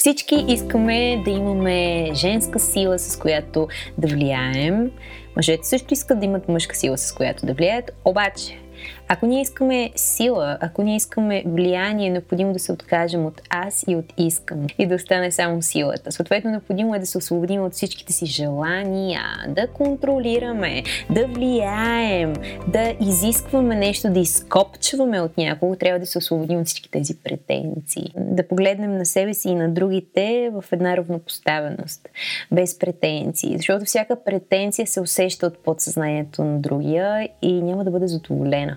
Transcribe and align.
Всички 0.00 0.44
искаме 0.48 1.22
да 1.24 1.30
имаме 1.30 2.10
женска 2.14 2.58
сила, 2.58 2.98
с 2.98 3.18
която 3.18 3.68
да 3.98 4.08
влияем. 4.08 4.90
Мъжете 5.36 5.68
също 5.68 5.94
искат 5.94 6.20
да 6.20 6.24
имат 6.24 6.48
мъжка 6.48 6.76
сила, 6.76 6.98
с 6.98 7.12
която 7.12 7.46
да 7.46 7.54
влияят. 7.54 7.90
Обаче, 8.04 8.58
ако 9.12 9.26
ние 9.26 9.42
искаме 9.42 9.90
сила, 9.96 10.58
ако 10.60 10.82
ние 10.82 10.96
искаме 10.96 11.42
влияние, 11.46 12.06
е 12.06 12.10
необходимо 12.10 12.52
да 12.52 12.58
се 12.58 12.72
откажем 12.72 13.26
от 13.26 13.42
аз 13.48 13.84
и 13.88 13.96
от 13.96 14.04
искам 14.18 14.66
и 14.78 14.86
да 14.86 14.94
остане 14.94 15.32
само 15.32 15.62
силата. 15.62 16.12
Съответно, 16.12 16.50
необходимо 16.50 16.94
е 16.94 16.98
да 16.98 17.06
се 17.06 17.18
освободим 17.18 17.64
от 17.64 17.72
всичките 17.72 18.12
си 18.12 18.26
желания, 18.26 19.22
да 19.48 19.66
контролираме, 19.66 20.82
да 21.10 21.26
влияем, 21.26 22.34
да 22.68 22.94
изискваме 23.00 23.76
нещо, 23.76 24.10
да 24.10 24.20
изкопчваме 24.20 25.20
от 25.20 25.36
някого. 25.36 25.76
Трябва 25.76 26.00
да 26.00 26.06
се 26.06 26.18
освободим 26.18 26.60
от 26.60 26.66
всички 26.66 26.90
тези 26.90 27.16
претенции. 27.16 28.12
Да 28.16 28.48
погледнем 28.48 28.98
на 28.98 29.06
себе 29.06 29.34
си 29.34 29.48
и 29.48 29.54
на 29.54 29.68
другите 29.68 30.50
в 30.52 30.64
една 30.72 30.96
равнопоставеност, 30.96 32.08
без 32.52 32.78
претенции. 32.78 33.56
Защото 33.56 33.84
всяка 33.84 34.24
претенция 34.24 34.86
се 34.86 35.00
усеща 35.00 35.46
от 35.46 35.58
подсъзнанието 35.58 36.44
на 36.44 36.58
другия 36.58 37.28
и 37.42 37.62
няма 37.62 37.84
да 37.84 37.90
бъде 37.90 38.06
задоволена. 38.06 38.76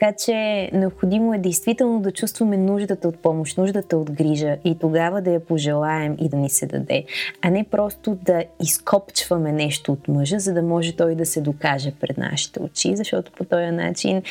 Така 0.00 0.12
че 0.12 0.70
необходимо 0.72 1.34
е 1.34 1.38
действително 1.38 2.00
да 2.00 2.12
чувстваме 2.12 2.56
нуждата 2.56 3.08
от 3.08 3.18
помощ, 3.18 3.58
нуждата 3.58 3.96
от 3.96 4.10
грижа 4.10 4.56
и 4.64 4.78
тогава 4.78 5.22
да 5.22 5.30
я 5.30 5.40
пожелаем 5.40 6.16
и 6.20 6.28
да 6.28 6.36
ни 6.36 6.50
се 6.50 6.66
даде, 6.66 7.04
а 7.42 7.50
не 7.50 7.64
просто 7.64 8.18
да 8.22 8.44
изкопчваме 8.62 9.52
нещо 9.52 9.92
от 9.92 10.08
мъжа, 10.08 10.38
за 10.38 10.54
да 10.54 10.62
може 10.62 10.96
той 10.96 11.14
да 11.14 11.26
се 11.26 11.40
докаже 11.40 11.92
пред 12.00 12.18
нашите 12.18 12.62
очи, 12.62 12.96
защото 12.96 13.32
по 13.32 13.44
този 13.44 13.66
начин 13.66 14.22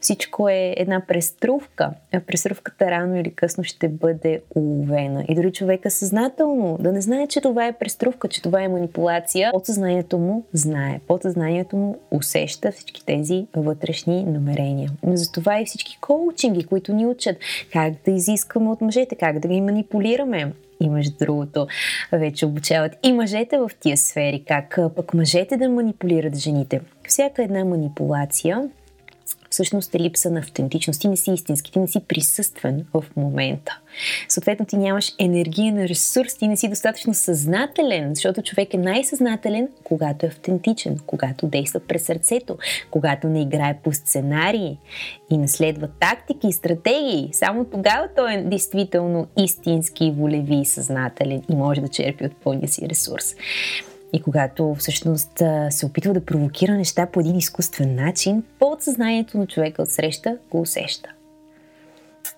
всичко 0.00 0.48
е 0.48 0.74
една 0.76 1.02
преструвка. 1.08 1.90
А 2.12 2.20
преструвката 2.20 2.90
рано 2.90 3.16
или 3.16 3.34
късно 3.34 3.64
ще 3.64 3.88
бъде 3.88 4.40
уловена. 4.54 5.24
И 5.28 5.34
дори 5.34 5.52
човека 5.52 5.90
съзнателно 5.90 6.76
да 6.80 6.92
не 6.92 7.00
знае, 7.00 7.26
че 7.26 7.40
това 7.40 7.66
е 7.66 7.72
преструвка, 7.72 8.28
че 8.28 8.42
това 8.42 8.62
е 8.62 8.68
манипулация, 8.68 9.50
подсъзнанието 9.52 10.18
му 10.18 10.44
знае, 10.52 11.00
подсъзнанието 11.06 11.76
му 11.76 11.98
усеща 12.10 12.72
всички 12.72 13.04
тези 13.06 13.46
вътрешни 13.56 14.24
намерения. 14.24 14.90
Затова 15.16 15.60
и 15.60 15.66
всички 15.66 15.98
коучинги, 16.00 16.64
които 16.64 16.92
ни 16.92 17.06
учат 17.06 17.36
как 17.72 17.92
да 18.04 18.10
изискваме 18.10 18.70
от 18.70 18.80
мъжете, 18.80 19.14
как 19.14 19.38
да 19.38 19.48
ги 19.48 19.60
манипулираме. 19.60 20.52
И 20.80 20.88
между 20.88 21.16
другото, 21.18 21.66
вече 22.12 22.46
обучават 22.46 22.92
и 23.02 23.12
мъжете 23.12 23.58
в 23.58 23.70
тия 23.80 23.96
сфери, 23.96 24.44
как 24.48 24.78
пък 24.96 25.14
мъжете 25.14 25.56
да 25.56 25.68
манипулират 25.68 26.36
жените. 26.36 26.80
Всяка 27.08 27.42
една 27.42 27.64
манипулация 27.64 28.68
всъщност 29.50 29.94
е 29.94 30.00
липса 30.00 30.30
на 30.30 30.40
автентичност. 30.40 31.00
Ти 31.00 31.08
не 31.08 31.16
си 31.16 31.30
истински, 31.30 31.72
ти 31.72 31.78
не 31.78 31.88
си 31.88 32.00
присъствен 32.08 32.86
в 32.94 33.04
момента. 33.16 33.78
Съответно, 34.28 34.66
ти 34.66 34.76
нямаш 34.76 35.12
енергиен 35.18 35.84
ресурс, 35.84 36.34
ти 36.34 36.48
не 36.48 36.56
си 36.56 36.68
достатъчно 36.68 37.14
съзнателен, 37.14 38.14
защото 38.14 38.42
човек 38.42 38.74
е 38.74 38.78
най-съзнателен, 38.78 39.68
когато 39.84 40.26
е 40.26 40.28
автентичен, 40.28 40.98
когато 41.06 41.46
действа 41.46 41.80
през 41.80 42.02
сърцето, 42.02 42.58
когато 42.90 43.28
не 43.28 43.42
играе 43.42 43.78
по 43.84 43.92
сценарии 43.92 44.78
и 45.30 45.38
не 45.38 45.48
следва 45.48 45.88
тактики 46.00 46.46
и 46.46 46.52
стратегии. 46.52 47.30
Само 47.32 47.64
тогава 47.64 48.08
той 48.16 48.34
е 48.34 48.42
действително 48.42 49.26
истински, 49.38 50.14
волеви 50.16 50.56
и 50.56 50.64
съзнателен 50.64 51.42
и 51.50 51.56
може 51.56 51.80
да 51.80 51.88
черпи 51.88 52.24
от 52.24 52.36
пълния 52.36 52.68
си 52.68 52.88
ресурс. 52.88 53.34
И 54.14 54.22
когато 54.22 54.74
всъщност 54.78 55.42
се 55.70 55.86
опитва 55.86 56.14
да 56.14 56.24
провокира 56.24 56.72
неща 56.72 57.06
по 57.06 57.20
един 57.20 57.36
изкуствен 57.36 57.94
начин, 57.94 58.42
подсъзнанието 58.58 59.38
на 59.38 59.46
човека 59.46 59.82
от 59.82 59.88
среща 59.88 60.38
го 60.50 60.60
усеща. 60.60 61.08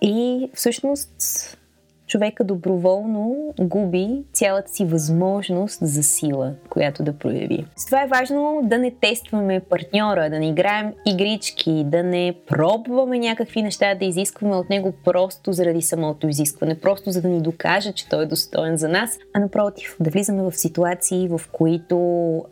И 0.01 0.49
всъщност 0.53 1.57
човека 2.07 2.43
доброволно 2.43 3.53
губи 3.59 4.23
цялата 4.33 4.71
си 4.71 4.85
възможност 4.85 5.79
за 5.81 6.03
сила, 6.03 6.53
която 6.69 7.03
да 7.03 7.13
прояви. 7.13 7.65
Затова 7.75 8.03
е 8.03 8.07
важно 8.07 8.61
да 8.63 8.77
не 8.77 8.91
тестваме 8.91 9.59
партньора, 9.59 10.29
да 10.29 10.39
не 10.39 10.49
играем 10.49 10.93
игрички, 11.05 11.83
да 11.85 12.03
не 12.03 12.35
пробваме 12.47 13.19
някакви 13.19 13.61
неща, 13.61 13.95
да 13.95 14.05
изискваме 14.05 14.55
от 14.55 14.69
него 14.69 14.93
просто 15.03 15.53
заради 15.53 15.81
самото 15.81 16.27
изискване, 16.27 16.79
просто 16.79 17.11
за 17.11 17.21
да 17.21 17.27
ни 17.27 17.41
докаже, 17.41 17.91
че 17.91 18.09
той 18.09 18.23
е 18.23 18.27
достоен 18.27 18.77
за 18.77 18.89
нас, 18.89 19.17
а 19.33 19.39
напротив, 19.39 19.95
да 19.99 20.09
влизаме 20.09 20.43
в 20.43 20.57
ситуации, 20.57 21.27
в 21.27 21.41
които 21.51 21.97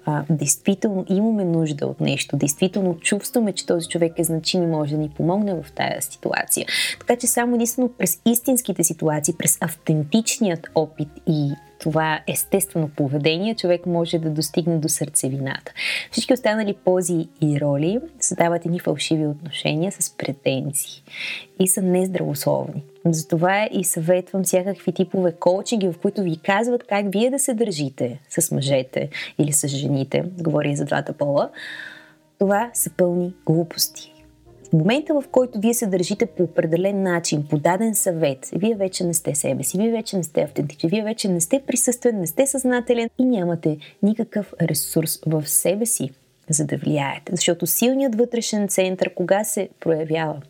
а, 0.06 0.24
действително 0.30 1.06
имаме 1.10 1.46
нужда 1.46 1.88
от 1.88 2.02
нещо, 2.02 2.38
действително 2.38 2.98
чувстваме, 3.00 3.54
че 3.54 3.66
този 3.66 3.88
човек 3.88 4.14
е 4.18 4.24
значим 4.24 4.64
и 4.64 4.68
може 4.68 4.96
да 4.96 5.02
ни 5.02 5.10
помогне 5.10 5.54
в 5.54 5.72
тази 5.72 6.08
ситуация. 6.12 6.66
Така 7.00 7.16
че 7.16 7.28
само 7.28 7.56
единствено 7.56 7.90
през 7.98 8.22
истинските 8.26 8.84
ситуации, 8.84 9.34
през 9.46 9.58
автентичният 9.62 10.68
опит 10.76 11.08
и 11.28 11.52
това 11.80 12.20
естествено 12.28 12.90
поведение, 12.90 13.56
човек 13.56 13.86
може 13.86 14.20
да 14.20 14.30
достигне 14.30 14.78
до 14.78 14.90
сърцевината. 14.90 15.74
Всички 16.12 16.34
останали 16.34 16.76
пози 16.86 17.28
и 17.42 17.62
роли 17.62 18.00
създават 18.20 18.66
едни 18.66 18.80
фалшиви 18.80 19.28
отношения 19.28 19.92
с 19.92 20.18
претенции 20.18 21.04
и 21.60 21.68
са 21.68 21.82
нездравословни. 21.82 22.84
Затова 23.06 23.70
и 23.72 23.84
съветвам 23.84 24.44
всякакви 24.44 24.92
типове 24.92 25.32
коучинги, 25.32 25.88
в 25.88 25.98
които 26.02 26.22
ви 26.22 26.38
казват 26.38 26.84
как 26.90 27.06
вие 27.12 27.30
да 27.30 27.40
се 27.40 27.54
държите 27.54 28.20
с 28.30 28.52
мъжете 28.52 29.10
или 29.38 29.52
с 29.52 29.68
жените, 29.68 30.24
говоря 30.40 30.76
за 30.76 30.86
двата 30.86 31.14
пола. 31.14 31.50
Това 32.40 32.70
са 32.74 32.90
пълни 32.98 33.34
глупости. 33.46 34.15
В 34.70 34.74
момента, 34.74 35.14
в 35.14 35.24
който 35.32 35.60
вие 35.60 35.74
се 35.74 35.88
държите 35.88 36.26
по 36.26 36.44
определен 36.44 37.04
начин, 37.04 37.48
по 37.50 37.58
даден 37.58 37.96
съвет, 37.96 38.50
вие 38.56 38.76
вече 38.76 39.04
не 39.04 39.14
сте 39.14 39.36
себе 39.36 39.64
си, 39.64 39.78
вие 39.78 39.92
вече 39.92 40.18
не 40.18 40.24
сте 40.24 40.42
автентични, 40.42 40.90
вие 40.90 41.04
вече 41.04 41.28
не 41.28 41.42
сте 41.42 41.62
присъствен, 41.68 42.20
не 42.20 42.28
сте 42.28 42.48
съзнателен 42.48 43.10
и 43.20 43.26
нямате 43.26 43.78
никакъв 44.04 44.54
ресурс 44.62 45.20
в 45.26 45.48
себе 45.48 45.86
си, 45.86 46.10
за 46.50 46.66
да 46.66 46.78
влияете. 46.78 47.32
Защото 47.32 47.68
силният 47.68 48.16
вътрешен 48.16 48.68
център, 48.68 49.14
кога 49.14 49.44
се 49.44 49.70
проявява? 49.80 50.42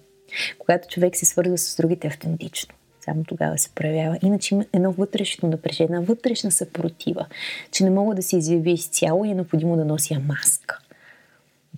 Когато 0.60 0.88
човек 0.88 1.18
се 1.18 1.26
свързва 1.26 1.58
с 1.58 1.76
другите 1.76 2.08
автентично. 2.08 2.76
Само 3.02 3.24
тогава 3.24 3.58
се 3.58 3.70
проявява. 3.70 4.20
Иначе 4.24 4.56
има 4.56 4.66
едно 4.74 4.92
вътрешно 4.92 5.50
напрежение, 5.50 5.96
една 5.96 6.06
вътрешна 6.06 6.52
съпротива, 6.52 7.26
че 7.72 7.84
не 7.84 7.90
мога 7.90 8.16
да 8.16 8.24
се 8.24 8.38
изяви 8.38 8.72
изцяло 8.72 9.26
и 9.26 9.32
е 9.32 9.36
необходимо 9.36 9.78
да 9.78 9.86
нося 9.86 10.20
маска. 10.20 10.80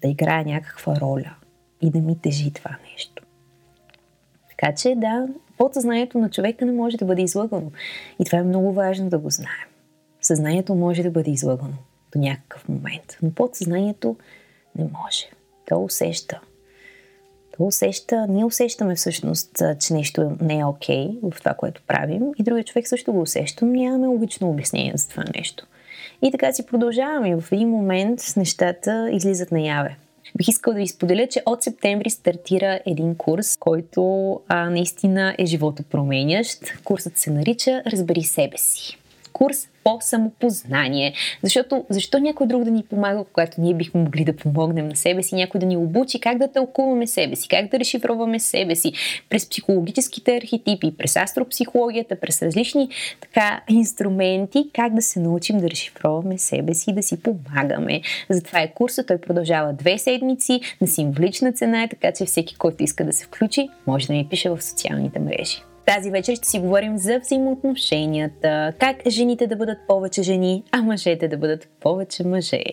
Да 0.02 0.08
играя 0.08 0.46
някаква 0.46 1.00
роля– 1.00 1.36
и 1.82 1.90
да 1.90 2.00
ми 2.00 2.22
тежи 2.22 2.52
това 2.52 2.78
нещо. 2.92 3.24
Така 4.50 4.76
че 4.76 4.96
да, 4.98 5.28
подсъзнанието 5.58 6.18
на 6.18 6.30
човека 6.30 6.66
не 6.66 6.72
може 6.72 6.98
да 6.98 7.06
бъде 7.06 7.22
излъгано. 7.22 7.72
И 8.20 8.26
това 8.26 8.38
е 8.38 8.44
много 8.44 8.74
важно 8.74 9.10
да 9.10 9.18
го 9.18 9.30
знаем. 9.30 9.68
Съзнанието 10.22 10.76
може 10.76 11.04
да 11.04 11.12
бъде 11.12 11.32
излъгано 11.32 11.78
до 12.14 12.20
някакъв 12.20 12.70
момент, 12.70 13.18
но 13.24 13.32
подсъзнанието 13.32 14.16
не 14.76 14.84
може. 14.84 15.26
То 15.66 15.84
усеща. 15.84 16.42
То 17.58 17.64
усеща, 17.64 18.28
ние 18.30 18.46
усещаме 18.46 18.96
всъщност, 18.96 19.64
че 19.80 19.94
нещо 19.94 20.38
не 20.42 20.60
е 20.60 20.66
окей 20.66 21.08
okay 21.08 21.32
в 21.32 21.40
това, 21.40 21.54
което 21.54 21.82
правим 21.88 22.24
и 22.40 22.44
другият 22.44 22.68
човек 22.68 22.88
също 22.88 23.14
го 23.14 23.22
усеща, 23.22 23.66
но 23.66 23.72
нямаме 23.72 24.08
логично 24.08 24.50
обяснение 24.50 24.94
за 24.96 25.10
това 25.10 25.24
нещо. 25.36 25.68
И 26.22 26.32
така 26.32 26.54
си 26.54 26.66
продължаваме 26.66 27.42
в 27.42 27.52
един 27.52 27.70
момент 27.70 28.20
нещата 28.38 29.10
излизат 29.12 29.52
наяве. 29.52 29.98
Бих 30.38 30.48
искал 30.48 30.74
да 30.74 30.80
ви 30.80 30.88
споделя, 30.88 31.28
че 31.28 31.42
от 31.46 31.64
септември 31.64 32.10
стартира 32.10 32.80
един 32.86 33.16
курс, 33.16 33.58
който 33.58 34.32
а, 34.48 34.70
наистина 34.70 35.36
е 35.38 35.46
животопроменящ. 35.46 36.60
Курсът 36.84 37.18
се 37.18 37.32
нарича 37.32 37.82
Разбери 37.86 38.24
себе 38.24 38.58
си. 38.58 38.98
Курс 39.38 39.68
по 39.84 39.98
самопознание. 40.02 41.14
Защото 41.44 41.86
защо 41.90 42.20
някой 42.20 42.48
друг 42.48 42.64
да 42.64 42.72
ни 42.72 42.84
помага, 42.84 43.24
когато 43.34 43.62
ние 43.62 43.74
бихме 43.74 44.02
могли 44.02 44.26
да 44.26 44.36
помогнем 44.36 44.88
на 44.88 44.96
себе 44.96 45.24
си, 45.24 45.36
някой 45.36 45.60
да 45.60 45.66
ни 45.66 45.78
обучи 45.78 46.20
как 46.20 46.38
да 46.38 46.52
тълкуваме 46.52 47.08
себе 47.08 47.36
си, 47.36 47.48
как 47.48 47.72
да 47.72 47.80
решифроваме 47.80 48.40
себе 48.40 48.76
си 48.76 48.94
през 49.30 49.50
психологическите 49.50 50.38
архетипи, 50.38 50.98
през 50.98 51.16
астропсихологията, 51.16 52.20
през 52.20 52.42
различни 52.42 52.90
така 53.22 53.62
инструменти, 53.70 54.70
как 54.74 54.94
да 54.94 55.02
се 55.02 55.20
научим 55.20 55.58
да 55.58 55.70
решифроваме 55.70 56.38
себе 56.38 56.74
си 56.74 56.90
и 56.90 56.94
да 56.94 57.04
си 57.04 57.22
помагаме. 57.22 58.02
Затова 58.30 58.62
е 58.62 58.74
курса, 58.74 59.06
той 59.06 59.18
продължава 59.18 59.74
две 59.74 59.98
седмици 59.98 60.62
на 60.82 60.88
символична 60.88 61.54
цена, 61.54 61.84
е 61.84 61.88
така 61.88 62.12
че 62.12 62.26
всеки, 62.26 62.56
който 62.56 62.84
иска 62.84 63.06
да 63.06 63.14
се 63.14 63.26
включи, 63.26 63.70
може 63.88 64.08
да 64.08 64.14
ми 64.14 64.28
пише 64.30 64.50
в 64.50 64.62
социалните 64.62 65.20
мрежи. 65.20 65.62
Тази 65.96 66.12
вечер 66.12 66.36
ще 66.36 66.48
си 66.48 66.60
говорим 66.60 66.98
за 66.98 67.20
взаимоотношенията, 67.20 68.74
как 68.80 69.10
жените 69.10 69.48
да 69.48 69.56
бъдат 69.56 69.78
повече 69.88 70.24
жени, 70.24 70.64
а 70.72 70.82
мъжете 70.82 71.28
да 71.28 71.38
бъдат 71.38 71.68
повече 71.80 72.24
мъже. 72.24 72.64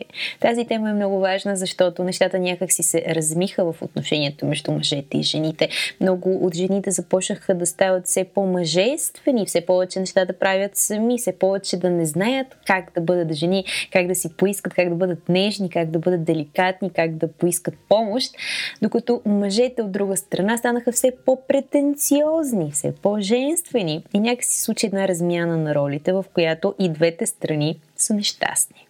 Тази 0.40 0.64
тема 0.64 0.90
е 0.90 0.92
много 0.92 1.18
важна, 1.18 1.56
защото 1.56 2.04
нещата 2.04 2.38
някак 2.38 2.72
си 2.72 2.82
се 2.82 3.04
размиха 3.08 3.72
в 3.72 3.82
отношението 3.82 4.46
между 4.46 4.72
мъжете 4.72 5.18
и 5.18 5.22
жените. 5.22 5.68
Много 6.00 6.46
от 6.46 6.54
жените 6.54 6.90
започнаха 6.90 7.54
да 7.54 7.66
стават 7.66 8.06
все 8.06 8.24
по-мъжествени, 8.24 9.46
все 9.46 9.60
повече 9.60 10.00
неща 10.00 10.24
да 10.24 10.38
правят 10.38 10.76
сами, 10.76 11.18
все 11.18 11.32
повече 11.32 11.76
да 11.76 11.90
не 11.90 12.06
знаят 12.06 12.46
как 12.66 12.90
да 12.94 13.00
бъдат 13.00 13.32
жени, 13.32 13.64
как 13.92 14.06
да 14.06 14.14
си 14.14 14.36
поискат, 14.36 14.74
как 14.74 14.88
да 14.88 14.94
бъдат 14.94 15.28
нежни, 15.28 15.70
как 15.70 15.90
да 15.90 15.98
бъдат 15.98 16.24
деликатни, 16.24 16.90
как 16.90 17.16
да 17.16 17.32
поискат 17.32 17.74
помощ, 17.88 18.34
докато 18.82 19.22
мъжете 19.26 19.82
от 19.82 19.92
друга 19.92 20.16
страна 20.16 20.56
станаха 20.56 20.92
все 20.92 21.12
по-претенциозни, 21.26 22.70
все 22.72 22.92
по-женствени. 23.04 24.04
И 24.14 24.20
някакси 24.20 24.60
случи 24.60 24.86
една 24.86 25.08
размяна 25.08 25.56
на 25.56 25.74
ролите, 25.74 26.12
в 26.12 26.24
която 26.34 26.74
и 26.78 26.88
двете 26.88 27.26
страни 27.26 27.80
са 27.96 28.14
нещастни. 28.14 28.86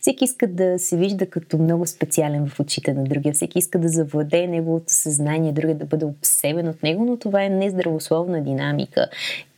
Всеки 0.00 0.24
иска 0.24 0.46
да 0.46 0.78
се 0.78 0.96
вижда 0.96 1.30
като 1.30 1.58
много 1.58 1.86
специален 1.86 2.48
в 2.48 2.60
очите 2.60 2.92
на 2.92 3.04
другия. 3.04 3.34
Всеки 3.34 3.58
иска 3.58 3.78
да 3.78 3.88
завладее 3.88 4.46
неговото 4.46 4.84
съзнание, 4.88 5.52
другия 5.52 5.74
да 5.74 5.84
бъде 5.84 6.04
обсебен 6.04 6.68
от 6.68 6.82
него, 6.82 7.04
но 7.04 7.16
това 7.16 7.44
е 7.44 7.48
нездравословна 7.48 8.42
динамика. 8.42 9.08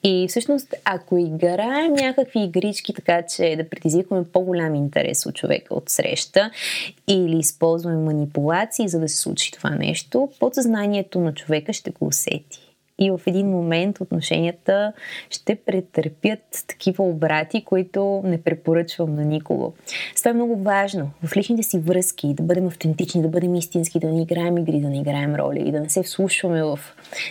И 0.04 0.26
всъщност, 0.28 0.74
ако 0.84 1.18
играем 1.18 1.92
някакви 1.92 2.40
игрички, 2.40 2.94
така 2.94 3.22
че 3.22 3.56
да 3.56 3.68
предизвикваме 3.68 4.24
по-голям 4.24 4.74
интерес 4.74 5.26
от 5.26 5.34
човека 5.34 5.74
от 5.74 5.88
среща 5.88 6.50
или 7.08 7.38
използваме 7.38 7.96
манипулации, 7.96 8.88
за 8.88 9.00
да 9.00 9.08
се 9.08 9.16
случи 9.16 9.52
това 9.52 9.70
нещо, 9.70 10.28
подсъзнанието 10.40 11.20
на 11.20 11.34
човека 11.34 11.72
ще 11.72 11.90
го 11.90 12.06
усети 12.06 12.67
и 12.98 13.10
в 13.10 13.20
един 13.26 13.46
момент 13.46 14.00
отношенията 14.00 14.92
ще 15.30 15.54
претърпят 15.54 16.38
такива 16.68 17.04
обрати, 17.04 17.64
които 17.64 18.22
не 18.24 18.42
препоръчвам 18.42 19.14
на 19.14 19.24
никого. 19.24 19.74
Това 20.16 20.30
е 20.30 20.34
много 20.34 20.56
важно. 20.56 21.10
В 21.24 21.36
личните 21.36 21.62
си 21.62 21.78
връзки 21.78 22.34
да 22.34 22.42
бъдем 22.42 22.66
автентични, 22.66 23.22
да 23.22 23.28
бъдем 23.28 23.54
истински, 23.54 23.98
да 23.98 24.08
не 24.08 24.22
играем 24.22 24.58
игри, 24.58 24.80
да 24.80 24.88
не 24.88 25.00
играем 25.00 25.34
роли 25.34 25.60
и 25.60 25.72
да 25.72 25.80
не 25.80 25.88
се 25.88 26.02
вслушваме 26.02 26.62
в 26.62 26.78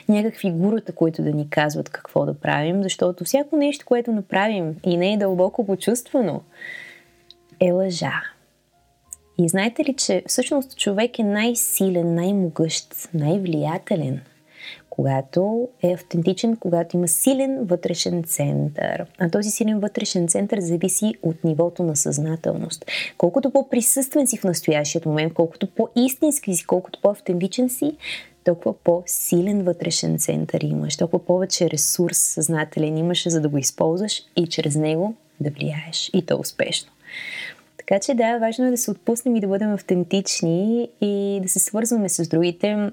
някакви 0.09 0.51
гурата, 0.51 0.91
които 0.91 1.21
да 1.21 1.31
ни 1.31 1.49
казват 1.49 1.89
какво 1.89 2.25
да 2.25 2.33
правим, 2.33 2.83
защото 2.83 3.23
всяко 3.23 3.57
нещо, 3.57 3.85
което 3.85 4.11
направим 4.11 4.75
и 4.85 4.97
не 4.97 5.13
е 5.13 5.17
дълбоко 5.17 5.65
почувствано, 5.65 6.41
е 7.59 7.71
лъжа. 7.71 8.21
И 9.39 9.49
знаете 9.49 9.83
ли, 9.83 9.93
че 9.93 10.23
всъщност 10.27 10.77
човек 10.77 11.19
е 11.19 11.23
най-силен, 11.23 12.15
най-могъщ, 12.15 13.09
най-влиятелен– 13.13 14.21
когато 14.97 15.67
е 15.83 15.93
автентичен, 15.93 16.55
когато 16.55 16.97
има 16.97 17.07
силен 17.07 17.59
вътрешен 17.61 18.23
център. 18.23 19.05
А 19.19 19.29
този 19.29 19.49
силен 19.49 19.79
вътрешен 19.79 20.27
център 20.27 20.59
зависи 20.59 21.13
от 21.23 21.43
нивото 21.43 21.83
на 21.83 21.95
съзнателност. 21.95 22.85
Колкото 23.17 23.51
по-присъствен 23.51 24.27
си 24.27 24.37
в 24.37 24.43
настоящият 24.43 25.05
момент, 25.05 25.33
колкото 25.33 25.67
по-истински 25.67 26.55
си, 26.55 26.65
колкото 26.65 27.01
по-автентичен 27.01 27.69
си, 27.69 27.97
толкова 28.43 28.73
по-силен 28.73 29.63
вътрешен 29.63 30.19
център 30.19 30.61
имаш, 30.61 30.97
толкова 30.97 31.25
повече 31.25 31.69
ресурс 31.69 32.17
съзнателен 32.17 32.97
имаш, 32.97 33.27
за 33.29 33.41
да 33.41 33.49
го 33.49 33.57
използваш 33.57 34.23
и 34.35 34.47
чрез 34.47 34.75
него 34.75 35.13
да 35.39 35.49
влияеш. 35.49 36.09
И 36.13 36.25
то 36.25 36.39
успешно. 36.39 36.91
Така 37.77 37.99
че 37.99 38.13
да, 38.13 38.37
важно 38.37 38.65
е 38.65 38.71
да 38.71 38.77
се 38.77 38.91
отпуснем 38.91 39.35
и 39.35 39.39
да 39.41 39.47
бъдем 39.47 39.73
автентични 39.73 40.89
и 41.01 41.39
да 41.43 41.49
се 41.49 41.59
свързваме 41.59 42.09
с 42.09 42.27
другите 42.27 42.89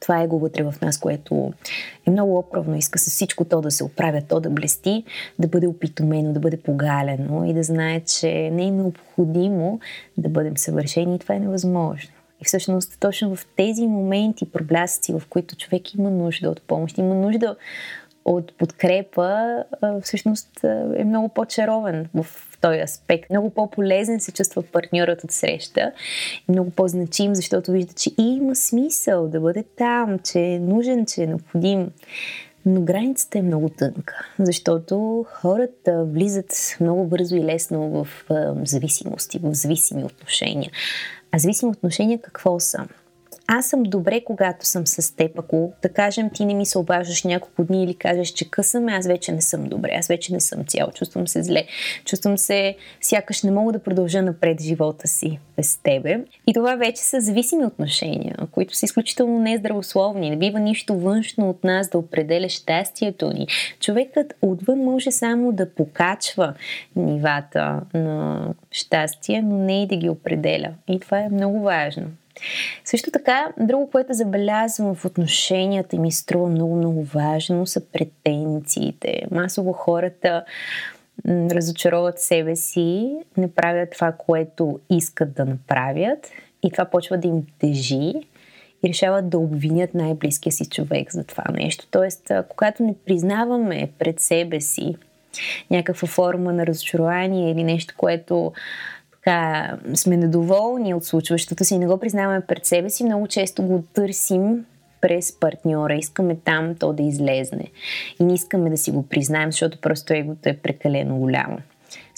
това 0.00 0.22
е 0.22 0.26
го 0.26 0.38
вътре 0.38 0.62
в 0.62 0.74
нас, 0.82 0.98
което 0.98 1.52
е 2.06 2.10
много 2.10 2.38
оправно, 2.38 2.76
иска 2.76 2.98
с 2.98 3.10
всичко 3.10 3.44
то 3.44 3.60
да 3.60 3.70
се 3.70 3.84
оправя, 3.84 4.22
то 4.28 4.40
да 4.40 4.50
блести, 4.50 5.04
да 5.38 5.48
бъде 5.48 5.66
опитомено, 5.66 6.32
да 6.32 6.40
бъде 6.40 6.56
погалено 6.56 7.44
и 7.44 7.54
да 7.54 7.62
знае, 7.62 8.00
че 8.00 8.50
не 8.50 8.66
е 8.66 8.70
необходимо 8.70 9.80
да 10.16 10.28
бъдем 10.28 10.56
съвършени 10.56 11.16
и 11.16 11.18
това 11.18 11.34
е 11.34 11.40
невъзможно. 11.40 12.12
И 12.40 12.44
всъщност 12.44 12.96
точно 13.00 13.36
в 13.36 13.46
тези 13.56 13.86
моменти, 13.86 14.50
проблясъци, 14.50 15.12
в 15.12 15.22
които 15.30 15.56
човек 15.56 15.94
има 15.94 16.10
нужда 16.10 16.50
от 16.50 16.62
помощ, 16.62 16.98
има 16.98 17.14
нужда 17.14 17.56
от 18.26 18.58
подкрепа, 18.58 19.64
всъщност 20.02 20.64
е 20.96 21.04
много 21.04 21.28
по-чаровен 21.28 22.08
в 22.14 22.26
този 22.60 22.80
аспект. 22.80 23.30
Много 23.30 23.50
по-полезен 23.50 24.20
се 24.20 24.32
чувства 24.32 24.62
партньорът 24.62 25.24
от 25.24 25.30
среща 25.30 25.92
много 26.48 26.70
по-значим, 26.70 27.34
защото 27.34 27.72
вижда, 27.72 27.92
че 27.94 28.10
има 28.18 28.56
смисъл 28.56 29.28
да 29.28 29.40
бъде 29.40 29.64
там, 29.76 30.18
че 30.18 30.40
е 30.40 30.58
нужен, 30.58 31.06
че 31.06 31.22
е 31.22 31.26
необходим. 31.26 31.90
Но 32.66 32.80
границата 32.80 33.38
е 33.38 33.42
много 33.42 33.68
тънка, 33.68 34.26
защото 34.38 35.26
хората 35.28 36.04
влизат 36.04 36.76
много 36.80 37.04
бързо 37.04 37.36
и 37.36 37.44
лесно 37.44 37.90
в 37.90 38.08
зависимости, 38.64 39.38
в 39.38 39.54
зависими 39.54 40.04
отношения. 40.04 40.70
А 41.32 41.38
зависими 41.38 41.70
отношения 41.70 42.18
какво 42.18 42.60
са? 42.60 42.86
Аз 43.48 43.66
съм 43.66 43.82
добре, 43.82 44.20
когато 44.24 44.66
съм 44.66 44.86
с 44.86 45.16
теб. 45.16 45.38
Ако, 45.38 45.72
да 45.82 45.88
кажем, 45.88 46.30
ти 46.34 46.44
не 46.44 46.54
ми 46.54 46.66
се 46.66 46.78
обаждаш 46.78 47.24
няколко 47.24 47.64
дни 47.64 47.84
или 47.84 47.94
кажеш, 47.94 48.28
че 48.28 48.50
късаме, 48.50 48.92
аз 48.92 49.06
вече 49.06 49.32
не 49.32 49.40
съм 49.40 49.64
добре, 49.64 49.90
аз 49.98 50.08
вече 50.08 50.32
не 50.32 50.40
съм 50.40 50.64
цял, 50.64 50.90
чувствам 50.94 51.28
се 51.28 51.42
зле, 51.42 51.66
чувствам 52.04 52.38
се, 52.38 52.76
сякаш 53.00 53.42
не 53.42 53.50
мога 53.50 53.72
да 53.72 53.78
продължа 53.78 54.22
напред 54.22 54.60
живота 54.62 55.08
си 55.08 55.38
без 55.56 55.76
тебе. 55.76 56.20
И 56.46 56.54
това 56.54 56.76
вече 56.76 57.02
са 57.02 57.20
зависими 57.20 57.64
отношения, 57.64 58.36
които 58.50 58.76
са 58.76 58.86
изключително 58.86 59.38
нездравословни. 59.38 60.30
Не 60.30 60.36
бива 60.36 60.60
нищо 60.60 60.94
външно 60.94 61.50
от 61.50 61.64
нас 61.64 61.88
да 61.88 61.98
определя 61.98 62.48
щастието 62.48 63.30
ни. 63.30 63.46
Човекът 63.80 64.34
отвън 64.42 64.78
може 64.78 65.10
само 65.10 65.52
да 65.52 65.74
покачва 65.74 66.54
нивата 66.96 67.80
на 67.94 68.48
щастие, 68.70 69.42
но 69.42 69.58
не 69.58 69.82
и 69.82 69.86
да 69.86 69.96
ги 69.96 70.08
определя. 70.08 70.74
И 70.88 71.00
това 71.00 71.18
е 71.18 71.28
много 71.28 71.60
важно. 71.60 72.06
Също 72.84 73.10
така, 73.10 73.48
друго, 73.60 73.90
което 73.90 74.12
забелязвам 74.12 74.94
в 74.94 75.04
отношенията 75.04 75.98
ми 75.98 76.12
струва 76.12 76.48
много-много 76.48 77.04
важно, 77.04 77.66
са 77.66 77.80
претенциите. 77.80 79.22
Масово 79.30 79.72
хората 79.72 80.44
разочароват 81.28 82.20
себе 82.20 82.56
си, 82.56 83.16
не 83.36 83.52
правят 83.52 83.90
това, 83.90 84.12
което 84.12 84.80
искат 84.90 85.34
да 85.34 85.44
направят 85.44 86.30
и 86.62 86.70
това 86.70 86.84
почва 86.84 87.18
да 87.18 87.28
им 87.28 87.46
тежи 87.58 88.12
и 88.84 88.88
решават 88.88 89.28
да 89.28 89.38
обвинят 89.38 89.94
най-близкия 89.94 90.52
си 90.52 90.66
човек 90.66 91.12
за 91.12 91.24
това 91.24 91.44
нещо. 91.52 91.86
Тоест, 91.90 92.30
когато 92.48 92.82
не 92.82 92.94
признаваме 93.06 93.90
пред 93.98 94.20
себе 94.20 94.60
си 94.60 94.96
някаква 95.70 96.08
форма 96.08 96.52
на 96.52 96.66
разочарование 96.66 97.50
или 97.50 97.64
нещо, 97.64 97.94
което 97.96 98.52
така, 99.26 99.76
сме 99.94 100.16
недоволни 100.16 100.94
от 100.94 101.04
случващото 101.04 101.64
си 101.64 101.74
и 101.74 101.78
не 101.78 101.86
го 101.86 101.98
признаваме 101.98 102.40
пред 102.40 102.66
себе 102.66 102.90
си, 102.90 103.04
много 103.04 103.26
често 103.26 103.62
го 103.62 103.84
търсим 103.94 104.64
през 105.00 105.40
партньора. 105.40 105.94
Искаме 105.94 106.36
там 106.44 106.74
то 106.74 106.92
да 106.92 107.02
излезне. 107.02 107.64
И 108.20 108.24
не 108.24 108.34
искаме 108.34 108.70
да 108.70 108.76
си 108.76 108.90
го 108.90 109.02
признаем, 109.02 109.52
защото 109.52 109.80
просто 109.80 110.12
егото 110.12 110.48
е 110.48 110.56
прекалено 110.56 111.16
голямо. 111.16 111.58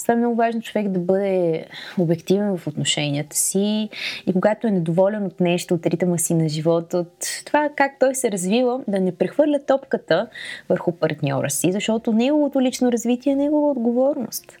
Това 0.01 0.13
е 0.13 0.17
много 0.17 0.35
важно 0.35 0.61
човек 0.61 0.87
да 0.87 0.99
бъде 0.99 1.65
обективен 1.97 2.57
в 2.57 2.67
отношенията 2.67 3.35
си 3.35 3.89
и 4.27 4.33
когато 4.33 4.67
е 4.67 4.71
недоволен 4.71 5.25
от 5.25 5.39
нещо, 5.39 5.73
от 5.73 5.85
ритъма 5.85 6.17
си 6.17 6.33
на 6.33 6.49
живота, 6.49 6.97
от 6.97 7.43
това 7.45 7.69
как 7.75 7.91
той 7.99 8.15
се 8.15 8.31
развива, 8.31 8.81
да 8.87 8.99
не 8.99 9.15
прехвърля 9.15 9.59
топката 9.67 10.27
върху 10.69 10.91
партньора 10.91 11.49
си, 11.49 11.71
защото 11.71 12.13
неговото 12.13 12.61
лично 12.61 12.91
развитие 12.91 13.33
е 13.33 13.35
негова 13.35 13.71
отговорност. 13.71 14.59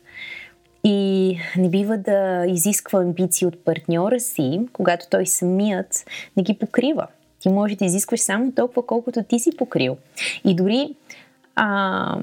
И 0.83 1.37
не 1.57 1.69
бива 1.69 1.97
да 1.97 2.45
изисква 2.47 2.99
амбиции 2.99 3.47
от 3.47 3.65
партньора 3.65 4.19
си, 4.19 4.61
когато 4.73 5.05
той 5.09 5.25
самият 5.25 6.05
не 6.37 6.43
ги 6.43 6.53
покрива. 6.53 7.07
Ти 7.39 7.49
може 7.49 7.75
да 7.75 7.85
изискваш 7.85 8.19
само 8.19 8.51
толкова, 8.51 8.85
колкото 8.85 9.23
ти 9.23 9.39
си 9.39 9.57
покрил. 9.57 9.97
И 10.45 10.55
дори 10.55 10.95
а, 11.55 12.17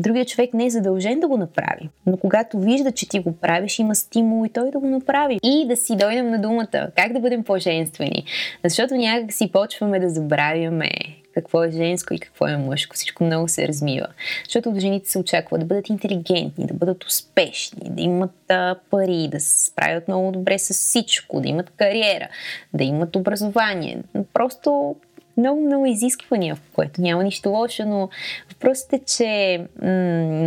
другият 0.00 0.28
човек 0.28 0.54
не 0.54 0.66
е 0.66 0.70
задължен 0.70 1.20
да 1.20 1.28
го 1.28 1.36
направи. 1.36 1.88
Но 2.06 2.16
когато 2.16 2.58
вижда, 2.58 2.92
че 2.92 3.08
ти 3.08 3.18
го 3.18 3.36
правиш, 3.36 3.78
има 3.78 3.94
стимул 3.94 4.46
и 4.46 4.48
той 4.48 4.70
да 4.70 4.78
го 4.78 4.86
направи. 4.86 5.38
И 5.42 5.66
да 5.68 5.76
си 5.76 5.96
дойдем 5.96 6.30
на 6.30 6.40
думата. 6.40 6.90
Как 6.96 7.12
да 7.12 7.20
бъдем 7.20 7.44
по-женствени? 7.44 8.24
Защото 8.64 8.94
някак 8.94 9.32
си 9.32 9.52
почваме 9.52 10.00
да 10.00 10.10
забравяме 10.10 10.90
какво 11.34 11.64
е 11.64 11.70
женско 11.70 12.14
и 12.14 12.18
какво 12.18 12.46
е 12.46 12.56
мъжко. 12.56 12.96
Всичко 12.96 13.24
много 13.24 13.48
се 13.48 13.68
размива. 13.68 14.06
Защото 14.44 14.70
от 14.70 14.78
жените 14.78 15.10
се 15.10 15.18
очаква 15.18 15.58
да 15.58 15.64
бъдат 15.64 15.88
интелигентни, 15.88 16.66
да 16.66 16.74
бъдат 16.74 17.04
успешни, 17.04 17.90
да 17.90 18.02
имат 18.02 18.50
а, 18.50 18.76
пари, 18.90 19.28
да 19.32 19.40
се 19.40 19.64
справят 19.64 20.08
много 20.08 20.32
добре 20.32 20.58
с 20.58 20.74
всичко, 20.74 21.40
да 21.40 21.48
имат 21.48 21.70
кариера, 21.70 22.28
да 22.74 22.84
имат 22.84 23.16
образование. 23.16 24.02
Просто 24.34 24.96
много, 25.36 25.60
много 25.60 25.86
изисквания, 25.86 26.56
в 26.56 26.60
което 26.72 27.00
няма 27.00 27.24
нищо 27.24 27.50
лошо, 27.50 27.86
но 27.86 28.08
въпросът 28.52 28.92
е, 28.92 28.98
че 28.98 29.58
м- 29.82 29.88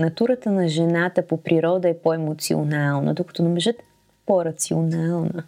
натурата 0.01 0.51
на 0.51 0.67
жената 0.67 1.27
по 1.27 1.37
природа 1.37 1.89
е 1.89 1.97
по-емоционална, 1.97 3.13
докато 3.13 3.43
на 3.43 3.49
мъжът 3.49 3.75
по-рационална. 4.25 5.43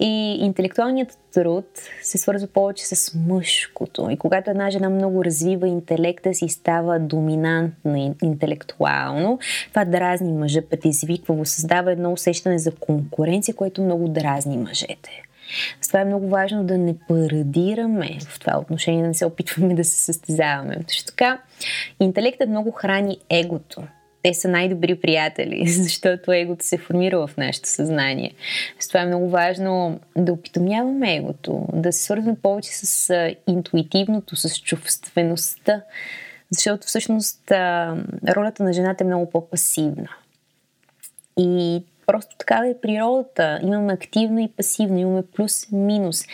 И 0.00 0.38
интелектуалният 0.40 1.18
труд 1.34 1.66
се 2.02 2.18
свързва 2.18 2.48
повече 2.48 2.86
с 2.86 3.14
мъжкото. 3.14 4.10
И 4.10 4.16
когато 4.16 4.50
една 4.50 4.70
жена 4.70 4.88
много 4.88 5.24
развива 5.24 5.68
интелекта 5.68 6.34
си, 6.34 6.48
става 6.48 6.98
доминантна 6.98 8.14
интелектуално, 8.22 9.38
това 9.68 9.84
дразни 9.84 10.32
мъжа, 10.32 10.62
предизвиква 10.62 11.34
го, 11.34 11.44
създава 11.44 11.92
едно 11.92 12.12
усещане 12.12 12.58
за 12.58 12.74
конкуренция, 12.74 13.54
което 13.54 13.82
много 13.82 14.08
дразни 14.08 14.56
мъжете. 14.56 15.22
С 15.80 15.88
това 15.88 16.00
е 16.00 16.04
много 16.04 16.28
важно 16.28 16.64
да 16.64 16.78
не 16.78 16.94
парадираме 17.08 18.18
в 18.28 18.40
това 18.40 18.58
отношение, 18.58 19.02
да 19.02 19.08
не 19.08 19.14
се 19.14 19.26
опитваме 19.26 19.74
да 19.74 19.84
се 19.84 20.04
състезаваме. 20.04 20.76
Защото 20.88 21.06
така, 21.06 21.42
интелектът 22.00 22.48
много 22.48 22.70
храни 22.70 23.18
егото 23.30 23.82
те 24.26 24.34
са 24.34 24.48
най-добри 24.48 25.00
приятели, 25.00 25.68
защото 25.68 26.32
егото 26.32 26.64
се 26.64 26.78
формира 26.78 27.26
в 27.26 27.36
нашето 27.36 27.68
съзнание. 27.68 28.34
С 28.78 28.88
това 28.88 29.00
е 29.00 29.06
много 29.06 29.28
важно 29.30 30.00
да 30.16 30.32
опитомяваме 30.32 31.16
егото, 31.16 31.66
да 31.72 31.92
се 31.92 32.04
свързваме 32.04 32.36
повече 32.42 32.70
с 32.72 33.14
интуитивното, 33.46 34.36
с 34.36 34.60
чувствеността, 34.60 35.82
Защото 36.50 36.86
всъщност 36.86 37.50
ролята 38.28 38.62
на 38.62 38.72
жената 38.72 39.04
е 39.04 39.06
много 39.06 39.30
по-пасивна. 39.30 40.08
И 41.38 41.82
просто 42.06 42.36
такава 42.36 42.68
е 42.68 42.80
природата. 42.80 43.60
Имаме 43.62 43.92
активно 43.92 44.40
и 44.40 44.48
пасивно, 44.48 44.98
имаме 44.98 45.22
плюс-минус. 45.22 46.24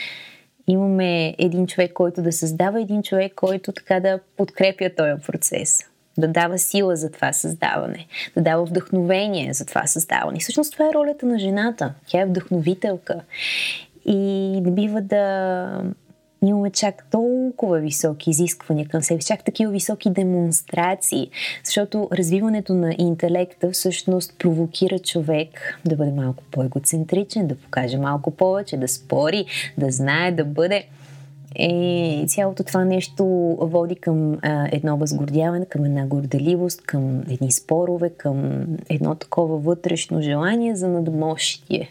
Имаме 0.67 1.35
един 1.39 1.67
човек, 1.67 1.93
който 1.93 2.23
да 2.23 2.33
създава, 2.33 2.81
един 2.81 3.03
човек, 3.03 3.33
който 3.35 3.73
така 3.73 4.01
да 4.01 4.21
подкрепя 4.37 4.91
този 4.97 5.23
процес 5.27 5.92
да 6.19 6.28
дава 6.28 6.59
сила 6.59 6.97
за 6.97 7.11
това 7.11 7.33
създаване, 7.33 8.07
да 8.37 8.42
дава 8.42 8.64
вдъхновение 8.64 9.52
за 9.52 9.66
това 9.66 9.87
създаване. 9.87 10.37
И 10.37 10.40
всъщност 10.40 10.73
това 10.73 10.88
е 10.88 10.95
ролята 10.95 11.26
на 11.26 11.38
жената. 11.38 11.95
Тя 12.07 12.21
е 12.21 12.26
вдъхновителка. 12.26 13.21
И 14.04 14.16
не 14.61 14.71
бива 14.71 15.00
да 15.00 15.83
имаме 16.49 16.71
чак 16.71 17.07
толкова 17.11 17.78
високи 17.78 18.31
изисквания 18.31 18.88
към 18.88 19.02
себе, 19.02 19.21
чак 19.21 19.45
такива 19.45 19.73
високи 19.73 20.11
демонстрации, 20.11 21.31
защото 21.64 22.09
развиването 22.12 22.75
на 22.75 22.95
интелекта 22.99 23.71
всъщност 23.71 24.38
провокира 24.38 24.99
човек 24.99 25.78
да 25.85 25.97
бъде 25.97 26.11
малко 26.11 26.42
по-егоцентричен, 26.50 27.47
да 27.47 27.54
покаже 27.54 27.99
малко 27.99 28.31
повече, 28.31 28.76
да 28.76 28.88
спори, 28.88 29.47
да 29.78 29.90
знае, 29.90 30.33
да 30.33 30.45
бъде 30.45 30.85
и 31.59 32.25
цялото 32.28 32.64
това 32.64 32.85
нещо 32.85 33.25
води 33.61 33.97
към 33.97 34.38
а, 34.42 34.68
едно 34.73 34.97
възгордяване, 34.97 35.66
към 35.66 35.85
една 35.85 36.06
горделивост, 36.06 36.82
към 36.82 37.21
едни 37.30 37.52
спорове, 37.52 38.11
към 38.11 38.66
едно 38.88 39.14
такова 39.14 39.59
вътрешно 39.59 40.23
желание 40.23 40.76
за 40.76 40.88
надмощие. 40.88 41.88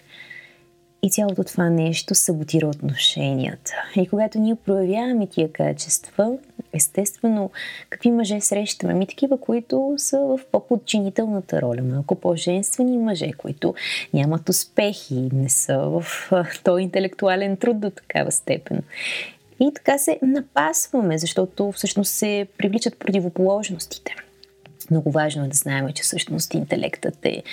И 1.04 1.10
цялото 1.10 1.44
това 1.44 1.70
нещо 1.70 2.16
саботира 2.16 2.68
отношенията. 2.68 3.72
И 3.96 4.08
когато 4.08 4.40
ние 4.40 4.56
проявяваме 4.56 5.28
тия 5.28 5.52
качества, 5.52 6.38
естествено, 6.74 7.52
какви 7.90 8.12
мъже 8.12 8.42
срещаме? 8.42 8.94
Ми 8.94 9.08
такива, 9.08 9.38
които 9.38 9.94
са 9.98 10.20
в 10.20 10.40
по-подчинителната 10.52 11.62
роля, 11.62 11.82
малко 11.82 12.16
по-женствени 12.16 12.98
мъже, 12.98 13.32
които 13.32 13.74
нямат 14.14 14.50
успехи, 14.50 15.30
не 15.34 15.50
са 15.50 15.78
в 15.78 16.06
този 16.64 16.84
интелектуален 16.84 17.58
труд 17.58 17.80
до 17.80 17.90
такава 17.90 18.32
степен. 18.32 18.82
И 19.62 19.74
така 19.74 19.98
се 19.98 20.20
напасваме, 20.22 21.18
защото 21.18 21.72
всъщност 21.72 22.12
се 22.12 22.48
привличат 22.58 23.00
противоположностите. 23.00 24.16
Много 24.92 25.12
важно 25.12 25.46
е 25.46 25.48
да 25.48 25.58
знаем, 25.58 25.88
че 25.96 26.04
всъщност 26.04 26.54
интелектът 26.54 27.26
е 27.26 27.44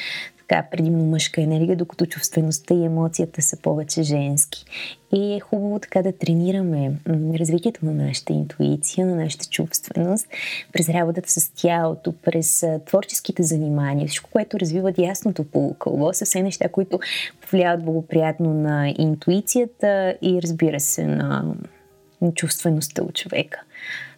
така 0.48 0.66
предимно 0.70 1.04
мъжка 1.04 1.42
енергия, 1.42 1.76
докато 1.76 2.06
чувствеността 2.06 2.74
и 2.74 2.84
емоцията 2.84 3.42
са 3.42 3.56
повече 3.56 4.02
женски. 4.02 4.64
И 5.12 5.34
е 5.34 5.40
хубаво 5.40 5.78
така 5.78 6.02
да 6.02 6.12
тренираме 6.12 6.92
развитието 7.38 7.86
на 7.86 7.92
нашата 7.92 8.32
интуиция, 8.32 9.06
на 9.06 9.16
нашата 9.16 9.46
чувственост, 9.46 10.26
през 10.72 10.88
работата 10.88 11.30
с 11.30 11.50
тялото, 11.54 12.12
през 12.12 12.64
творческите 12.86 13.42
занимания, 13.42 14.08
всичко, 14.08 14.30
което 14.30 14.60
развива 14.60 14.92
ясното 14.98 15.44
полукълбо, 15.44 16.12
са 16.12 16.24
все 16.24 16.42
неща, 16.42 16.68
които 16.68 16.98
повлияват 17.40 17.84
благоприятно 17.84 18.54
на 18.54 18.94
интуицията 18.98 20.14
и 20.22 20.42
разбира 20.42 20.80
се 20.80 21.06
на 21.06 21.54
чувствеността 22.34 23.02
от 23.02 23.14
човека. 23.14 23.60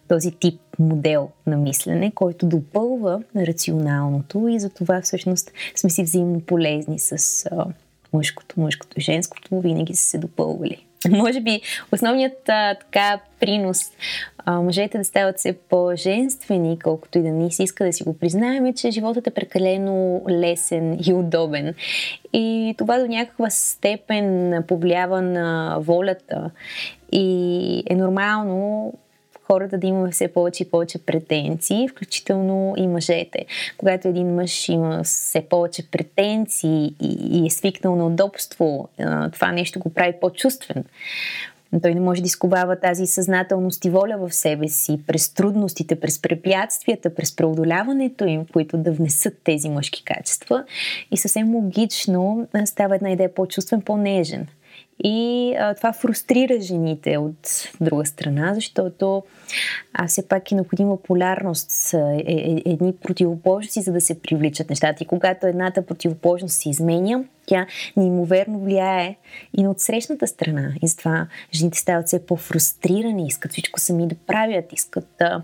Този 0.07 0.31
тип 0.31 0.61
модел 0.79 1.29
на 1.47 1.57
мислене, 1.57 2.11
който 2.15 2.45
допълва 2.45 3.23
рационалното 3.35 4.47
и 4.47 4.59
за 4.59 4.69
това 4.69 5.01
всъщност 5.01 5.51
сме 5.75 5.89
си 5.89 6.03
взаимно 6.03 6.41
полезни 6.41 6.99
с 6.99 7.45
мъжкото, 8.13 8.59
мъжкото 8.59 8.99
и 8.99 9.01
женското, 9.01 9.61
винаги 9.61 9.95
са 9.95 10.03
се 10.03 10.17
допълвали. 10.17 10.85
Може 11.09 11.41
би 11.41 11.61
основният 11.91 12.49
а, 12.49 12.75
така 12.75 13.19
принос 13.39 13.79
а, 14.45 14.61
мъжете 14.61 14.97
да 14.97 15.03
стават 15.03 15.37
все 15.37 15.53
по-женствени, 15.53 16.79
колкото 16.79 17.17
и 17.17 17.21
да 17.21 17.29
ни 17.29 17.51
се 17.51 17.63
иска 17.63 17.85
да 17.85 17.93
си 17.93 18.03
го 18.03 18.17
признаем, 18.17 18.65
е, 18.65 18.73
че 18.73 18.91
животът 18.91 19.27
е 19.27 19.31
прекалено 19.31 20.21
лесен 20.29 20.99
и 21.07 21.13
удобен. 21.13 21.73
И 22.33 22.75
това 22.77 22.99
до 22.99 23.07
някаква 23.07 23.49
степен 23.49 24.53
повлиява 24.67 25.21
на 25.21 25.77
волята 25.79 26.51
и 27.11 27.83
е 27.89 27.95
нормално 27.95 28.93
хората 29.51 29.77
да 29.77 29.87
имаме 29.87 30.11
все 30.11 30.27
повече 30.27 30.63
и 30.63 30.69
повече 30.69 31.05
претенции, 31.05 31.87
включително 31.87 32.73
и 32.77 32.87
мъжете. 32.87 33.45
Когато 33.77 34.07
един 34.07 34.35
мъж 34.35 34.69
има 34.69 35.03
все 35.03 35.41
повече 35.41 35.91
претенции 35.91 36.95
и, 37.01 37.47
е 37.47 37.49
свикнал 37.49 37.95
на 37.95 38.05
удобство, 38.05 38.89
това 39.33 39.51
нещо 39.51 39.79
го 39.79 39.93
прави 39.93 40.13
по-чувствен. 40.21 40.83
Той 41.81 41.93
не 41.93 41.99
може 41.99 42.21
да 42.21 42.25
изковава 42.25 42.79
тази 42.79 43.07
съзнателност 43.07 43.85
и 43.85 43.89
воля 43.89 44.17
в 44.17 44.33
себе 44.33 44.67
си 44.67 44.99
през 45.07 45.33
трудностите, 45.33 45.99
през 45.99 46.21
препятствията, 46.21 47.15
през 47.15 47.35
преодоляването 47.35 48.25
им, 48.25 48.45
които 48.53 48.77
да 48.77 48.91
внесат 48.91 49.33
тези 49.43 49.69
мъжки 49.69 50.03
качества. 50.03 50.63
И 51.11 51.17
съвсем 51.17 51.55
логично 51.55 52.47
става 52.65 52.95
една 52.95 53.11
идея 53.11 53.33
по-чувствен, 53.33 53.81
по-нежен. 53.81 54.47
И 55.03 55.53
а, 55.59 55.73
това 55.73 55.93
фрустрира 55.93 56.61
жените 56.61 57.17
от 57.17 57.69
друга 57.81 58.05
страна, 58.05 58.53
защото 58.53 59.23
а, 59.93 60.07
все 60.07 60.27
пак 60.27 60.51
е 60.51 60.55
необходима 60.55 60.97
полярност, 60.97 61.93
е, 61.93 62.23
е, 62.27 62.61
едни 62.65 62.95
противоположности, 62.95 63.81
за 63.81 63.91
да 63.91 64.01
се 64.01 64.21
привличат 64.21 64.69
нещата. 64.69 65.03
И 65.03 65.07
когато 65.07 65.47
едната 65.47 65.85
противоположност 65.85 66.55
се 66.55 66.69
изменя, 66.69 67.23
тя 67.45 67.67
неимоверно 67.97 68.59
влияе 68.59 69.15
и 69.57 69.63
на 69.63 69.71
отсрещната 69.71 70.27
страна. 70.27 70.73
И 70.83 70.87
затова 70.87 71.27
жените 71.53 71.79
стават 71.79 72.07
все 72.07 72.25
по-фрустрирани, 72.25 73.27
искат 73.27 73.51
всичко 73.51 73.79
сами 73.79 74.07
да 74.07 74.15
правят, 74.15 74.73
искат 74.73 75.07
да 75.19 75.41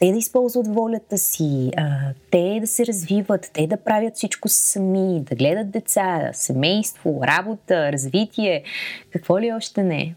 те 0.00 0.12
да 0.12 0.18
използват 0.18 0.74
волята 0.74 1.18
си, 1.18 1.70
а, 1.76 1.98
те 2.30 2.58
да 2.60 2.66
се 2.66 2.86
развиват, 2.86 3.50
те 3.52 3.66
да 3.66 3.76
правят 3.76 4.16
всичко 4.16 4.48
сами, 4.48 5.20
да 5.20 5.34
гледат 5.34 5.70
деца, 5.70 6.30
семейство, 6.32 7.20
работа, 7.22 7.92
развитие, 7.92 8.62
какво 9.10 9.40
ли 9.40 9.52
още 9.52 9.82
не. 9.82 10.14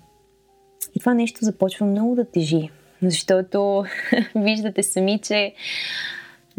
И 0.95 0.99
това 0.99 1.13
нещо 1.13 1.45
започва 1.45 1.85
много 1.85 2.15
да 2.15 2.25
тежи, 2.25 2.69
защото 3.01 3.85
виждате 4.35 4.83
сами, 4.83 5.19
че 5.19 5.53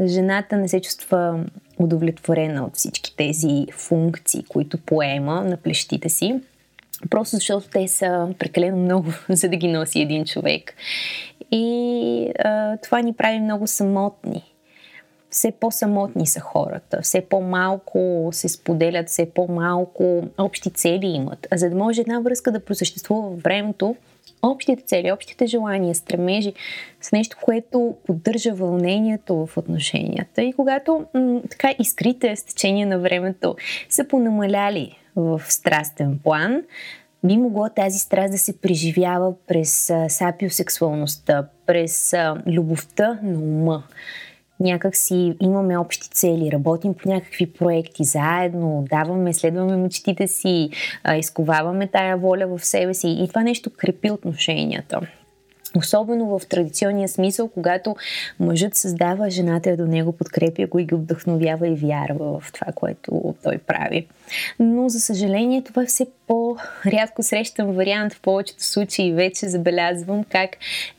жената 0.06 0.56
не 0.56 0.68
се 0.68 0.80
чувства 0.80 1.44
удовлетворена 1.78 2.64
от 2.64 2.76
всички 2.76 3.16
тези 3.16 3.66
функции, 3.72 4.44
които 4.48 4.78
поема 4.78 5.44
на 5.44 5.56
плещите 5.56 6.08
си. 6.08 6.40
Просто 7.10 7.36
защото 7.36 7.68
те 7.68 7.88
са 7.88 8.28
прекалено 8.38 8.76
много, 8.76 9.12
за 9.28 9.48
да 9.48 9.56
ги 9.56 9.68
носи 9.68 10.00
един 10.00 10.24
човек. 10.24 10.74
И 11.50 12.32
а, 12.38 12.76
това 12.76 13.00
ни 13.00 13.12
прави 13.12 13.40
много 13.40 13.66
самотни. 13.66 14.54
Все 15.30 15.50
по-самотни 15.50 16.26
са 16.26 16.40
хората, 16.40 17.02
все 17.02 17.20
по-малко 17.20 18.28
се 18.32 18.48
споделят, 18.48 19.08
все 19.08 19.30
по-малко 19.30 20.22
общи 20.38 20.70
цели 20.70 21.06
имат. 21.06 21.46
А 21.50 21.56
за 21.56 21.70
да 21.70 21.76
може 21.76 22.00
една 22.00 22.20
връзка 22.20 22.52
да 22.52 22.64
просъществува 22.64 23.28
във 23.28 23.42
времето, 23.42 23.96
общите 24.42 24.82
цели, 24.82 25.12
общите 25.12 25.46
желания, 25.46 25.94
стремежи 25.94 26.52
с 27.00 27.12
нещо, 27.12 27.36
което 27.42 27.96
поддържа 28.06 28.54
вълнението 28.54 29.46
в 29.46 29.56
отношенията. 29.56 30.42
И 30.42 30.52
когато 30.52 31.04
м- 31.14 31.40
така 31.50 31.74
искрите 31.78 32.36
с 32.36 32.44
течение 32.44 32.86
на 32.86 32.98
времето 32.98 33.56
са 33.88 34.08
понамаляли 34.08 34.98
в 35.16 35.42
страстен 35.48 36.18
план, 36.24 36.62
би 37.24 37.36
могло 37.36 37.68
тази 37.76 37.98
страст 37.98 38.32
да 38.32 38.38
се 38.38 38.60
преживява 38.60 39.34
през 39.46 39.90
а, 39.90 40.08
сапиосексуалността, 40.08 41.48
през 41.66 42.14
любовта 42.46 43.18
на 43.22 43.38
ума. 43.38 43.82
Някак 44.60 44.96
си 44.96 45.34
имаме 45.40 45.78
общи 45.78 46.10
цели, 46.10 46.52
работим 46.52 46.94
по 46.94 47.08
някакви 47.08 47.52
проекти 47.52 48.04
заедно, 48.04 48.84
даваме, 48.90 49.34
следваме 49.34 49.76
мечтите 49.76 50.26
си, 50.28 50.70
изковаваме 51.18 51.86
тая 51.86 52.16
воля 52.16 52.46
в 52.46 52.64
себе 52.64 52.94
си 52.94 53.08
и 53.08 53.28
това 53.28 53.42
нещо 53.42 53.70
крепи 53.76 54.10
отношенията. 54.10 55.00
Особено 55.76 56.38
в 56.38 56.46
традиционния 56.46 57.08
смисъл, 57.08 57.48
когато 57.48 57.96
мъжът 58.40 58.74
създава, 58.74 59.30
жената 59.30 59.76
до 59.76 59.86
него 59.86 60.12
подкрепя 60.12 60.66
го 60.66 60.78
и 60.78 60.86
го 60.86 60.96
вдъхновява 60.96 61.68
и 61.68 61.74
вярва 61.74 62.40
в 62.40 62.52
това, 62.52 62.72
което 62.72 63.34
той 63.42 63.58
прави. 63.58 64.06
Но, 64.58 64.88
за 64.88 65.00
съжаление, 65.00 65.62
това 65.62 65.82
е 65.82 65.86
все 65.86 66.06
по-рядко 66.26 67.22
срещан 67.22 67.72
вариант. 67.72 68.12
В 68.12 68.20
повечето 68.20 68.64
случаи 68.64 69.12
вече 69.12 69.48
забелязвам 69.48 70.24
как 70.24 70.50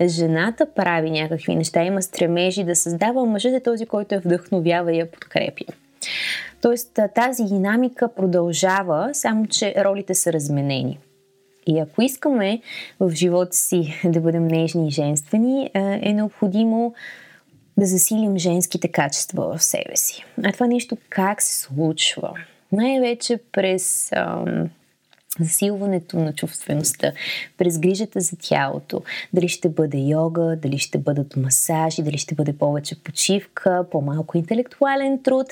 жената 0.06 0.68
прави 0.76 1.12
някакви 1.12 1.56
неща, 1.56 1.84
има 1.84 2.02
стремежи 2.02 2.64
да 2.64 2.76
създава, 2.76 3.26
мъжът 3.26 3.54
е 3.54 3.64
този, 3.64 3.86
който 3.86 4.16
я 4.16 4.22
вдъхновява 4.22 4.94
и 4.94 5.00
я 5.00 5.12
подкрепя. 5.12 5.66
Тоест 6.62 7.00
тази 7.16 7.44
динамика 7.44 8.10
продължава, 8.16 9.10
само 9.14 9.48
че 9.48 9.76
ролите 9.84 10.16
са 10.16 10.34
разменени. 10.34 11.00
И 11.68 11.80
ако 11.80 12.02
искаме 12.02 12.62
в 13.00 13.12
живота 13.16 13.56
си 13.56 14.02
да 14.06 14.22
бъдем 14.22 14.48
нежни 14.48 14.88
и 14.88 14.92
женствени, 14.92 15.70
е 15.74 16.14
необходимо 16.14 16.94
да 17.78 17.86
засилим 17.86 18.38
женските 18.38 18.88
качества 18.88 19.58
в 19.58 19.64
себе 19.64 19.96
си. 19.96 20.26
А 20.44 20.52
това 20.52 20.68
нещо 20.68 20.98
как 21.10 21.42
се 21.42 21.60
случва? 21.60 22.34
Най-вече 22.72 23.40
през 23.52 24.12
ам, 24.12 24.70
засилването 25.40 26.18
на 26.18 26.34
чувствеността, 26.34 27.12
през 27.58 27.80
грижата 27.80 28.20
за 28.20 28.38
тялото. 28.38 29.02
Дали 29.34 29.48
ще 29.48 29.70
бъде 29.70 29.98
йога, 29.98 30.58
дали 30.62 30.78
ще 30.78 30.98
бъдат 30.98 31.36
масажи, 31.36 32.04
дали 32.04 32.18
ще 32.18 32.36
бъде 32.36 32.58
повече 32.58 33.04
почивка, 33.04 33.86
по-малко 33.92 34.38
интелектуален 34.38 35.24
труд, 35.24 35.48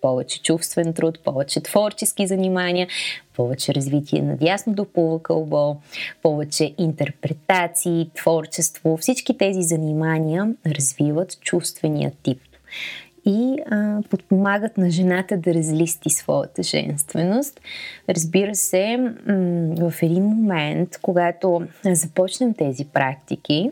повече 0.00 0.42
чувствен 0.42 0.92
труд, 0.92 1.18
повече 1.24 1.60
творчески 1.60 2.26
занимания, 2.26 2.88
повече 3.36 3.74
развитие 3.74 4.22
на 4.22 4.36
дясното 4.36 4.84
полукълбо, 4.84 5.76
повече 6.22 6.74
интерпретации, 6.78 8.10
творчество. 8.14 8.96
Всички 8.96 9.38
тези 9.38 9.62
занимания 9.62 10.54
развиват 10.66 11.40
чувствения 11.40 12.12
тип 12.22 12.40
и 13.26 13.56
а, 13.70 14.02
подпомагат 14.10 14.78
на 14.78 14.90
жената 14.90 15.36
да 15.36 15.54
разлисти 15.54 16.10
своята 16.10 16.62
женственост. 16.62 17.60
Разбира 18.08 18.54
се, 18.54 18.96
м- 18.96 19.90
в 19.90 20.02
един 20.02 20.24
момент, 20.24 20.98
когато 21.02 21.62
започнем 21.84 22.54
тези 22.54 22.84
практики, 22.84 23.70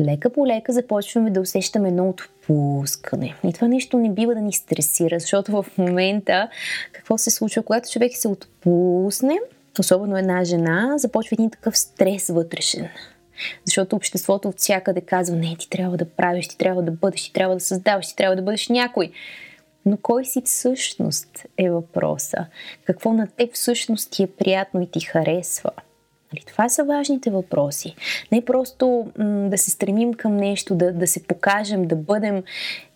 лека 0.00 0.30
по 0.30 0.46
лека 0.46 0.72
започваме 0.72 1.30
да 1.30 1.40
усещаме 1.40 1.88
едно 1.88 2.08
отпускане. 2.50 3.34
И 3.44 3.52
това 3.52 3.68
нещо 3.68 3.98
не 3.98 4.10
бива 4.10 4.34
да 4.34 4.40
ни 4.40 4.52
стресира, 4.52 5.18
защото 5.18 5.52
в 5.52 5.66
момента 5.78 6.48
какво 6.92 7.18
се 7.18 7.30
случва, 7.30 7.62
когато 7.62 7.90
човек 7.90 8.12
се 8.14 8.28
отпусне, 8.28 9.38
особено 9.78 10.16
една 10.16 10.44
жена, 10.44 10.94
започва 10.96 11.34
един 11.34 11.50
такъв 11.50 11.78
стрес 11.78 12.28
вътрешен. 12.28 12.88
Защото 13.64 13.96
обществото 13.96 14.48
от 14.48 14.58
всякъде 14.58 15.00
казва, 15.00 15.36
не, 15.36 15.56
ти 15.56 15.70
трябва 15.70 15.96
да 15.96 16.04
правиш, 16.04 16.48
ти 16.48 16.58
трябва 16.58 16.82
да 16.82 16.90
бъдеш, 16.90 17.22
ти 17.22 17.32
трябва 17.32 17.54
да 17.54 17.60
създаваш, 17.60 18.08
ти 18.08 18.16
трябва 18.16 18.36
да 18.36 18.42
бъдеш 18.42 18.68
някой. 18.68 19.10
Но 19.86 19.96
кой 19.96 20.24
си 20.24 20.42
всъщност 20.44 21.46
е 21.58 21.70
въпроса? 21.70 22.46
Какво 22.84 23.12
на 23.12 23.26
теб 23.26 23.54
всъщност 23.54 24.10
ти 24.10 24.22
е 24.22 24.26
приятно 24.26 24.80
и 24.82 24.90
ти 24.90 25.00
харесва? 25.00 25.70
Нали, 26.32 26.44
това 26.46 26.68
са 26.68 26.84
важните 26.84 27.30
въпроси. 27.30 27.94
Не 28.32 28.44
просто 28.44 29.06
м- 29.18 29.48
да 29.48 29.58
се 29.58 29.70
стремим 29.70 30.14
към 30.14 30.36
нещо, 30.36 30.74
да, 30.74 30.92
да 30.92 31.06
се 31.06 31.22
покажем, 31.22 31.86
да 31.86 31.96
бъдем 31.96 32.42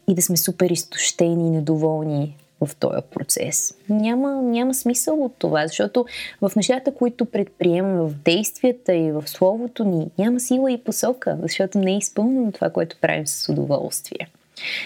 и 0.08 0.14
да 0.14 0.22
сме 0.22 0.36
супер 0.36 0.70
изтощени 0.70 1.48
и 1.48 1.50
недоволни 1.50 2.36
в 2.60 2.76
този 2.76 3.02
процес. 3.14 3.74
Няма, 3.88 4.42
няма 4.42 4.74
смисъл 4.74 5.24
от 5.24 5.32
това, 5.38 5.66
защото 5.66 6.06
в 6.40 6.52
нещата, 6.56 6.94
които 6.94 7.24
предприемаме, 7.24 8.00
в 8.00 8.14
действията 8.24 8.94
и 8.94 9.12
в 9.12 9.24
словото 9.26 9.84
ни, 9.84 10.10
няма 10.18 10.40
сила 10.40 10.72
и 10.72 10.84
посока, 10.84 11.38
защото 11.42 11.78
не 11.78 11.92
е 11.92 11.98
изпълнено 11.98 12.52
това, 12.52 12.70
което 12.70 12.96
правим 13.00 13.26
с 13.26 13.48
удоволствие. 13.48 14.28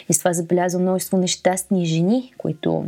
И 0.08 0.14
с 0.14 0.18
това 0.18 0.32
забелязвам 0.32 0.82
множество 0.82 1.18
нещастни 1.18 1.86
жени, 1.86 2.32
които 2.38 2.84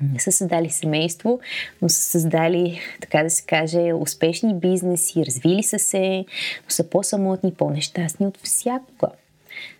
не 0.00 0.20
са 0.20 0.32
създали 0.32 0.70
семейство, 0.70 1.40
но 1.82 1.88
са 1.88 2.02
създали, 2.02 2.80
така 3.00 3.22
да 3.22 3.30
се 3.30 3.44
каже, 3.46 3.92
успешни 3.92 4.54
бизнеси, 4.54 5.26
развили 5.26 5.62
са 5.62 5.78
се, 5.78 6.24
но 6.64 6.70
са 6.70 6.90
по-самотни, 6.90 7.52
по-нещастни 7.52 8.26
от 8.26 8.38
всякога. 8.42 9.08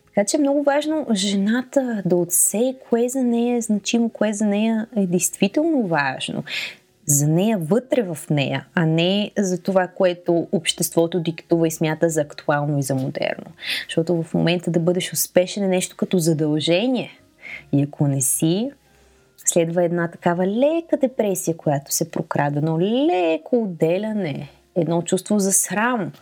Така 0.06 0.26
че 0.26 0.36
е 0.36 0.40
много 0.40 0.62
важно 0.62 1.06
жената 1.12 2.02
да 2.06 2.16
отсее 2.16 2.74
кое 2.88 3.08
за 3.08 3.22
нея 3.22 3.56
е 3.56 3.60
значимо, 3.60 4.08
кое 4.08 4.32
за 4.32 4.46
нея 4.46 4.86
е 4.96 5.06
действително 5.06 5.86
важно. 5.86 6.44
За 7.06 7.28
нея 7.28 7.58
вътре 7.58 8.02
в 8.02 8.18
нея, 8.30 8.66
а 8.74 8.86
не 8.86 9.30
за 9.38 9.62
това, 9.62 9.86
което 9.86 10.48
обществото 10.52 11.20
диктува 11.20 11.68
и 11.68 11.70
смята 11.70 12.10
за 12.10 12.20
актуално 12.20 12.78
и 12.78 12.82
за 12.82 12.94
модерно. 12.94 13.44
Защото 13.88 14.22
в 14.22 14.34
момента 14.34 14.70
да 14.70 14.80
бъдеш 14.80 15.12
успешен 15.12 15.62
е 15.62 15.68
нещо 15.68 15.96
като 15.96 16.18
задължение. 16.18 17.10
И 17.72 17.82
ако 17.82 18.08
не 18.08 18.20
си, 18.20 18.70
следва 19.50 19.84
една 19.84 20.10
такава 20.10 20.46
лека 20.46 20.96
депресия, 20.96 21.56
която 21.56 21.92
се 21.94 22.10
прокрада, 22.10 22.62
но 22.62 22.80
леко 22.80 23.62
отделяне, 23.62 24.48
едно 24.74 25.02
чувство 25.02 25.38
за 25.38 25.52
срам. 25.52 26.12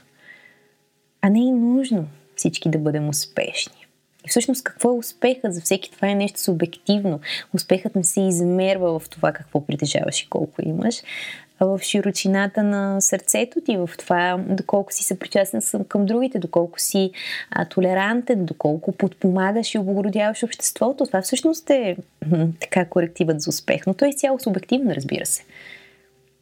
А 1.23 1.31
не 1.31 1.41
е 1.41 1.53
нужно 1.53 2.07
всички 2.37 2.71
да 2.71 2.79
бъдем 2.79 3.09
успешни. 3.09 3.87
И 4.27 4.29
всъщност 4.29 4.65
какво 4.65 4.91
е 4.91 4.99
успехът? 4.99 5.55
За 5.55 5.61
всеки 5.61 5.91
това 5.93 6.09
е 6.09 6.15
нещо 6.15 6.41
субективно. 6.41 7.21
Успехът 7.55 7.95
не 7.95 8.05
се 8.05 8.21
измерва 8.21 8.99
в 8.99 9.09
това 9.09 9.33
какво 9.33 9.67
притежаваш 9.67 10.23
и 10.23 10.29
колко 10.29 10.63
имаш, 10.63 11.03
в 11.61 11.81
широчината 11.83 12.63
на 12.63 13.01
сърцето 13.01 13.61
ти, 13.61 13.77
в 13.77 13.91
това 13.99 14.45
доколко 14.49 14.93
си 14.93 15.05
съпричастен 15.05 15.61
към 15.89 16.07
другите, 16.07 16.39
доколко 16.39 16.81
си 16.81 17.11
а, 17.51 17.65
толерантен, 17.65 18.45
доколко 18.45 18.93
подпомагаш 18.93 19.75
и 19.75 19.79
облагородяваш 19.79 20.43
обществото. 20.43 21.07
Това 21.07 21.23
всъщност 21.23 21.71
е 21.71 21.97
така 22.61 22.85
корективът 22.85 23.41
за 23.41 23.51
успех. 23.51 23.87
Но 23.87 23.95
то 23.95 24.05
е 24.05 24.13
цяло 24.13 24.41
субективно, 24.41 24.95
разбира 24.95 25.27
се. 25.27 25.45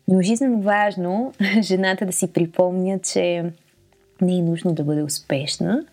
Но 0.09 0.23
жизненно 0.23 0.61
важно 0.61 1.35
жената 1.61 2.07
да 2.07 2.13
си 2.13 2.33
припомня, 2.33 2.99
че 2.99 3.45
не 4.21 4.39
е 4.39 4.43
нужно 4.43 4.73
да 4.75 4.85
бъде 4.85 5.03
успешна, 5.03 5.85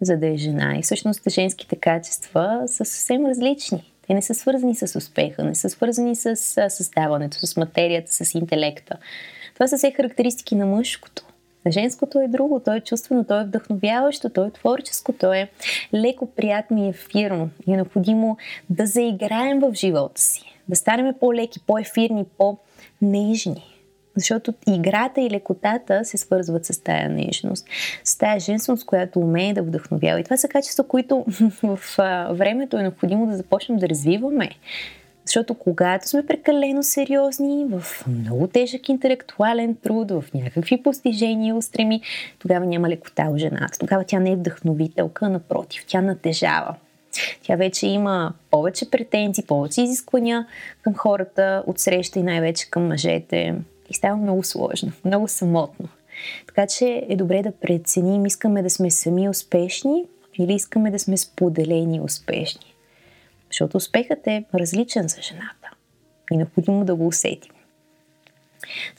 за 0.00 0.16
да 0.16 0.26
е 0.26 0.36
жена. 0.36 0.76
И 0.78 0.82
всъщност 0.82 1.28
женските 1.28 1.76
качества 1.76 2.62
са 2.66 2.84
съвсем 2.84 3.26
различни. 3.26 3.92
Те 4.08 4.14
не 4.14 4.22
са 4.22 4.34
свързани 4.34 4.74
с 4.74 4.98
успеха, 4.98 5.44
не 5.44 5.54
са 5.54 5.70
свързани 5.70 6.16
с 6.16 6.36
създаването, 6.70 7.46
с 7.46 7.56
материята, 7.56 8.12
с 8.12 8.34
интелекта. 8.34 8.96
Това 9.54 9.68
са 9.68 9.76
все 9.76 9.90
характеристики 9.90 10.54
на 10.54 10.66
мъжкото. 10.66 11.24
Женското 11.68 12.20
е 12.20 12.28
друго. 12.28 12.60
То 12.64 12.74
е 12.74 12.80
чувствено, 12.80 13.24
то 13.24 13.40
е 13.40 13.44
вдъхновяващо, 13.44 14.30
то 14.30 14.44
е 14.44 14.50
творческо, 14.50 15.12
то 15.12 15.32
е 15.32 15.50
леко, 15.94 16.26
приятно 16.26 16.84
и 16.84 16.88
ефирно. 16.88 17.50
И 17.66 17.72
е 17.72 17.76
необходимо 17.76 18.36
да 18.70 18.86
заиграем 18.86 19.60
в 19.60 19.74
живота 19.74 20.20
си, 20.20 20.42
да 20.68 20.76
станем 20.76 21.14
по-леки, 21.20 21.60
по-ефирни, 21.66 22.24
по-нежни. 22.38 23.77
Защото 24.18 24.54
играта 24.68 25.20
и 25.20 25.30
лекотата 25.30 26.04
се 26.04 26.18
свързват 26.18 26.64
с 26.66 26.82
тая 26.82 27.08
нежност, 27.08 27.66
с 28.04 28.18
тая 28.18 28.40
женственост, 28.40 28.86
която 28.86 29.18
умее 29.18 29.54
да 29.54 29.62
вдъхновява. 29.62 30.20
И 30.20 30.24
това 30.24 30.36
са 30.36 30.48
качества, 30.48 30.88
които 30.88 31.24
в 31.62 31.78
времето 32.30 32.76
е 32.78 32.82
необходимо 32.82 33.26
да 33.26 33.36
започнем 33.36 33.78
да 33.78 33.88
развиваме. 33.88 34.50
Защото 35.24 35.54
когато 35.54 36.08
сме 36.08 36.26
прекалено 36.26 36.82
сериозни, 36.82 37.66
в 37.70 38.06
много 38.06 38.46
тежък 38.46 38.88
интелектуален 38.88 39.76
труд, 39.82 40.10
в 40.10 40.24
някакви 40.34 40.82
постижения 40.82 41.54
устреми, 41.54 42.00
тогава 42.38 42.66
няма 42.66 42.88
лекота 42.88 43.28
у 43.32 43.38
жената. 43.38 43.78
Тогава 43.78 44.04
тя 44.04 44.18
не 44.18 44.32
е 44.32 44.36
вдъхновителка, 44.36 45.28
напротив, 45.28 45.84
тя 45.86 46.00
натежава. 46.00 46.74
Тя 47.42 47.56
вече 47.56 47.86
има 47.86 48.32
повече 48.50 48.90
претенции, 48.90 49.44
повече 49.44 49.82
изисквания 49.82 50.46
към 50.82 50.94
хората 50.94 51.62
от 51.66 51.78
среща 51.78 52.18
и 52.18 52.22
най-вече 52.22 52.70
към 52.70 52.86
мъжете 52.86 53.54
и 53.90 53.94
става 53.94 54.16
много 54.16 54.44
сложно, 54.44 54.92
много 55.04 55.28
самотно. 55.28 55.88
Така 56.46 56.66
че 56.66 57.06
е 57.08 57.16
добре 57.16 57.42
да 57.42 57.52
преценим, 57.52 58.26
искаме 58.26 58.62
да 58.62 58.70
сме 58.70 58.90
сами 58.90 59.28
успешни 59.28 60.04
или 60.38 60.52
искаме 60.52 60.90
да 60.90 60.98
сме 60.98 61.16
споделени 61.16 62.00
успешни. 62.00 62.74
Защото 63.50 63.76
успехът 63.76 64.26
е 64.26 64.44
различен 64.54 65.08
за 65.08 65.22
жената 65.22 65.70
и 66.32 66.36
необходимо 66.36 66.84
да 66.84 66.94
го 66.94 67.06
усетим. 67.06 67.52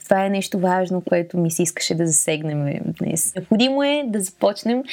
Това 0.04 0.26
е 0.26 0.30
нещо 0.30 0.60
важно, 0.60 1.02
което 1.02 1.38
ми 1.38 1.52
се 1.52 1.64
искаше 1.64 1.96
да 1.96 2.08
засегнем 2.08 2.82
днес. 3.00 3.36
Необходимо 3.36 3.84
е 3.84 4.04
да 4.08 4.22
започнем 4.22 4.84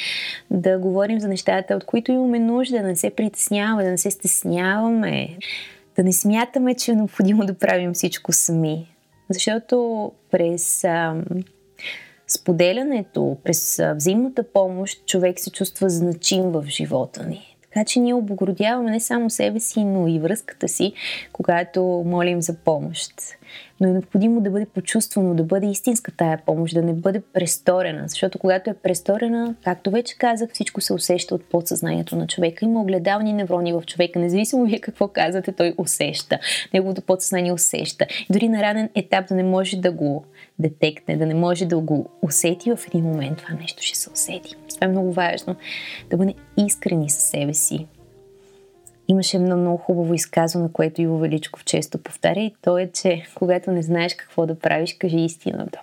да 0.51 0.79
говорим 0.79 1.19
за 1.19 1.27
нещата, 1.27 1.75
от 1.75 1.83
които 1.83 2.11
имаме 2.11 2.39
нужда, 2.39 2.77
да 2.77 2.87
не 2.87 2.95
се 2.95 3.09
притесняваме, 3.09 3.83
да 3.83 3.89
не 3.89 3.97
се 3.97 4.11
стесняваме, 4.11 5.37
да 5.95 6.03
не 6.03 6.13
смятаме, 6.13 6.75
че 6.75 6.91
е 6.91 6.95
необходимо 6.95 7.45
да 7.45 7.53
правим 7.53 7.93
всичко 7.93 8.33
сами. 8.33 8.87
Защото 9.29 10.11
през 10.31 10.83
а, 10.83 11.23
споделянето, 12.27 13.37
през 13.43 13.81
взаимната 13.95 14.43
помощ, 14.43 15.05
човек 15.05 15.39
се 15.39 15.51
чувства 15.51 15.89
значим 15.89 16.43
в 16.43 16.63
живота 16.67 17.27
ни. 17.27 17.56
Така 17.77 17.85
че 17.85 17.99
ние 17.99 18.13
облагородяваме 18.13 18.91
не 18.91 18.99
само 18.99 19.29
себе 19.29 19.59
си, 19.59 19.83
но 19.83 20.07
и 20.07 20.19
връзката 20.19 20.67
си, 20.67 20.93
когато 21.33 22.03
молим 22.05 22.41
за 22.41 22.53
помощ. 22.53 23.13
Но 23.79 23.87
е 23.87 23.91
необходимо 23.91 24.41
да 24.41 24.49
бъде 24.49 24.65
почувствано, 24.65 25.35
да 25.35 25.43
бъде 25.43 25.67
истинска 25.67 26.11
тая 26.11 26.41
помощ, 26.45 26.73
да 26.73 26.81
не 26.81 26.93
бъде 26.93 27.21
престорена. 27.33 28.03
Защото 28.07 28.39
когато 28.39 28.69
е 28.69 28.73
престорена, 28.73 29.55
както 29.63 29.91
вече 29.91 30.17
казах, 30.17 30.49
всичко 30.53 30.81
се 30.81 30.93
усеща 30.93 31.35
от 31.35 31.43
подсъзнанието 31.43 32.15
на 32.15 32.27
човека. 32.27 32.65
Има 32.65 32.81
огледални 32.81 33.33
неврони 33.33 33.73
в 33.73 33.83
човека, 33.87 34.19
независимо 34.19 34.65
вие 34.65 34.79
какво 34.79 35.07
казвате, 35.07 35.51
той 35.51 35.73
усеща. 35.77 36.39
Неговото 36.73 37.01
подсъзнание 37.01 37.53
усеща. 37.53 38.05
И 38.29 38.33
дори 38.33 38.49
на 38.49 38.61
ранен 38.61 38.89
етап 38.95 39.27
да 39.27 39.35
не 39.35 39.43
може 39.43 39.77
да 39.77 39.91
го 39.91 40.25
детектне, 40.59 41.17
да 41.17 41.25
не 41.25 41.33
може 41.33 41.65
да 41.65 41.79
го 41.79 42.09
усети 42.21 42.71
в 42.71 42.79
един 42.87 43.03
момент, 43.03 43.37
това 43.37 43.55
нещо 43.55 43.83
ще 43.83 43.97
се 43.97 44.09
усети. 44.09 44.55
Това 44.75 44.87
е 44.87 44.91
много 44.91 45.13
важно. 45.13 45.55
Да 46.09 46.17
бъде 46.17 46.33
искрени 46.57 47.09
със 47.09 47.23
себе 47.23 47.53
си. 47.53 47.87
Имаше 49.07 49.39
много, 49.39 49.61
много 49.61 49.77
хубаво 49.77 50.13
изказване, 50.13 50.69
което 50.73 51.01
Иво 51.01 51.17
Величков 51.17 51.65
често 51.65 51.97
повтаря 51.97 52.39
и 52.39 52.55
то 52.61 52.77
е, 52.77 52.91
че 52.91 53.23
когато 53.35 53.71
не 53.71 53.81
знаеш 53.81 54.15
какво 54.15 54.45
да 54.45 54.59
правиш, 54.59 54.97
кажи 54.99 55.17
истината. 55.17 55.81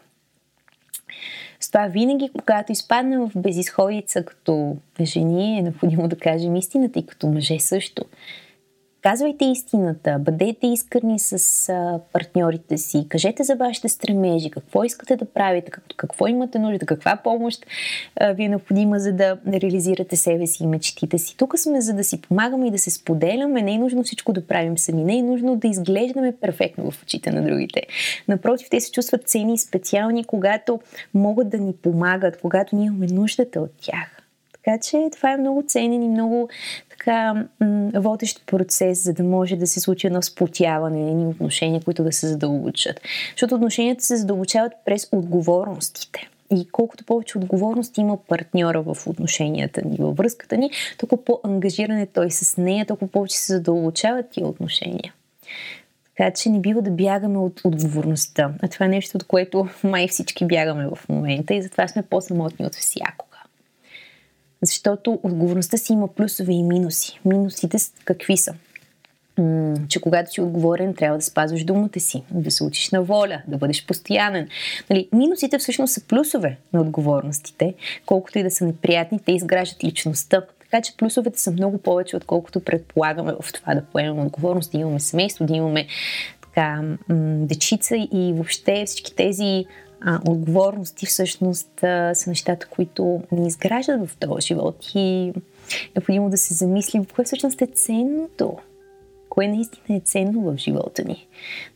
С 1.61 1.71
това 1.71 1.87
винаги, 1.87 2.31
когато 2.39 2.73
изпаднем 2.73 3.21
в 3.21 3.31
безисходица 3.37 4.25
като 4.25 4.77
жени, 5.01 5.59
е 5.59 5.63
необходимо 5.63 6.09
да 6.09 6.17
кажем 6.17 6.57
истината 6.57 6.99
и 6.99 7.07
като 7.07 7.27
мъже 7.27 7.59
също. 7.59 8.05
Казвайте 9.05 9.45
истината, 9.45 10.19
бъдете 10.19 10.67
искрени 10.67 11.19
с 11.19 11.69
а, 11.69 12.01
партньорите 12.13 12.79
си, 12.79 13.07
кажете 13.09 13.43
за 13.43 13.55
вашите 13.55 13.89
стремежи, 13.89 14.51
какво 14.51 14.85
искате 14.85 15.17
да 15.17 15.25
правите, 15.25 15.71
какво 15.97 16.27
имате 16.27 16.59
нужда, 16.59 16.87
каква 16.87 17.17
помощ 17.17 17.67
а, 18.21 18.33
ви 18.33 18.45
е 18.45 18.49
необходима, 18.49 18.99
за 18.99 19.13
да 19.13 19.39
реализирате 19.53 20.17
себе 20.17 20.47
си 20.47 20.65
и 20.65 20.67
мечтите 20.67 21.19
си. 21.19 21.37
Тук 21.37 21.59
сме 21.59 21.81
за 21.81 21.93
да 21.95 22.05
си 22.05 22.21
помагаме 22.21 22.67
и 22.67 22.71
да 22.71 22.79
се 22.79 22.91
споделяме, 22.91 23.63
не 23.63 23.75
е 23.75 23.79
нужно 23.79 24.03
всичко 24.03 24.33
да 24.33 24.47
правим 24.47 24.79
сами, 24.79 25.05
не 25.05 25.19
е 25.19 25.23
нужно 25.23 25.57
да 25.57 25.69
изглеждаме 25.69 26.37
перфектно 26.41 26.91
в 26.91 27.03
очите 27.03 27.31
на 27.31 27.43
другите. 27.43 27.83
Напротив, 28.29 28.69
те 28.71 28.81
се 28.81 28.93
чувстват 28.93 29.29
цени 29.29 29.55
и 29.55 29.59
специални, 29.59 30.25
когато 30.25 30.81
могат 31.15 31.49
да 31.49 31.59
ни 31.59 31.73
помагат, 31.73 32.41
когато 32.41 32.77
ние 32.77 32.87
имаме 32.87 33.07
нуждата 33.07 33.61
от 33.61 33.71
тях. 33.81 34.24
Така 34.65 34.79
че 34.79 35.09
това 35.13 35.33
е 35.33 35.37
много 35.37 35.63
ценен 35.67 36.03
и 36.03 36.09
много 36.09 36.49
така 36.91 37.47
водещ 37.95 38.47
процес, 38.47 39.05
за 39.05 39.13
да 39.13 39.25
може 39.25 39.57
да 39.57 39.67
се 39.67 39.81
случи 39.81 40.07
едно 40.07 40.23
сплотяване, 40.23 41.11
едни 41.11 41.27
отношения, 41.27 41.81
които 41.85 42.05
да 42.05 42.13
се 42.13 42.29
задълбочат. 42.29 43.01
Защото 43.31 43.55
отношенията 43.55 44.05
се 44.05 44.17
задълбочават 44.17 44.73
през 44.85 45.09
отговорностите. 45.13 46.29
И 46.51 46.69
колкото 46.73 47.05
повече 47.05 47.39
отговорност 47.39 47.99
има 47.99 48.17
партньора 48.17 48.83
в 48.83 49.07
отношенията 49.07 49.83
ни, 49.85 49.97
във 49.97 50.17
връзката 50.17 50.57
ни, 50.57 50.71
толкова 50.99 51.25
по-ангажиран 51.25 51.99
е 51.99 52.07
той 52.07 52.31
с 52.31 52.57
нея, 52.57 52.87
толкова 52.87 53.11
повече 53.11 53.39
се 53.39 53.53
задълбочават 53.53 54.31
тия 54.31 54.47
отношения. 54.47 55.13
Така 56.17 56.31
че 56.31 56.51
не 56.51 56.61
бива 56.61 56.83
да 56.83 56.91
бягаме 56.91 57.39
от 57.39 57.61
отговорността. 57.65 58.55
А 58.63 58.69
това 58.69 58.87
е 58.87 58.89
нещо, 58.89 59.17
от 59.17 59.25
което 59.25 59.69
май 59.85 60.09
всички 60.09 60.47
бягаме 60.47 60.87
в 60.87 61.09
момента 61.09 61.55
и 61.55 61.63
затова 61.63 61.89
сме 61.89 62.03
по-самотни 62.03 62.67
от 62.67 62.75
всякога. 62.75 63.34
Защото 64.65 65.21
отговорността 65.23 65.77
си 65.77 65.93
има 65.93 66.09
плюсове 66.09 66.53
и 66.53 66.63
минуси. 66.63 67.21
Минусите 67.25 67.79
какви 68.05 68.37
са? 68.37 68.55
Че 69.89 70.01
когато 70.01 70.31
си 70.31 70.41
отговорен, 70.41 70.95
трябва 70.95 71.19
да 71.19 71.25
спазваш 71.25 71.65
думата 71.65 72.01
си, 72.01 72.23
да 72.31 72.51
се 72.51 72.65
учиш 72.65 72.91
на 72.91 73.03
воля, 73.03 73.43
да 73.49 73.57
бъдеш 73.57 73.87
постоянен. 73.87 74.49
Нали, 74.91 75.09
минусите 75.13 75.59
всъщност 75.59 75.95
са 75.95 76.05
плюсове 76.05 76.59
на 76.73 76.81
отговорностите, 76.81 77.75
колкото 78.07 78.39
и 78.39 78.43
да 78.43 78.51
са 78.51 78.65
неприятни, 78.65 79.19
те 79.19 79.33
изграждат 79.33 79.85
личността. 79.85 80.43
Така 80.61 80.83
че 80.83 80.97
плюсовете 80.97 81.41
са 81.41 81.51
много 81.51 81.79
повече, 81.79 82.17
отколкото 82.17 82.61
предполагаме 82.61 83.33
в 83.41 83.53
това 83.53 83.75
да 83.75 83.85
поемем 83.85 84.27
отговорност, 84.27 84.73
да 84.73 84.79
имаме 84.79 85.01
семейство, 85.01 85.45
да 85.45 85.57
имаме 85.57 85.87
така, 86.41 86.83
м- 86.83 86.97
дечица 87.47 87.97
и 87.97 88.33
въобще 88.35 88.85
всички 88.87 89.15
тези 89.15 89.67
а, 90.07 90.21
отговорности 90.29 91.07
всъщност 91.07 91.85
а, 91.85 92.15
са 92.15 92.31
нещата, 92.31 92.67
които 92.67 93.23
ни 93.33 93.47
изграждат 93.47 94.09
в 94.09 94.17
този 94.17 94.47
живот 94.47 94.87
и 94.95 95.33
необходимо 95.97 96.31
да 96.31 96.37
се 96.37 96.55
замислим 96.55 97.05
кое 97.05 97.25
всъщност 97.25 97.63
е 97.63 97.67
ценното. 97.67 98.57
Кое 99.29 99.49
наистина 99.49 99.99
е 99.99 100.01
ценно 100.01 100.41
в 100.41 100.57
живота 100.57 101.05
ни. 101.05 101.27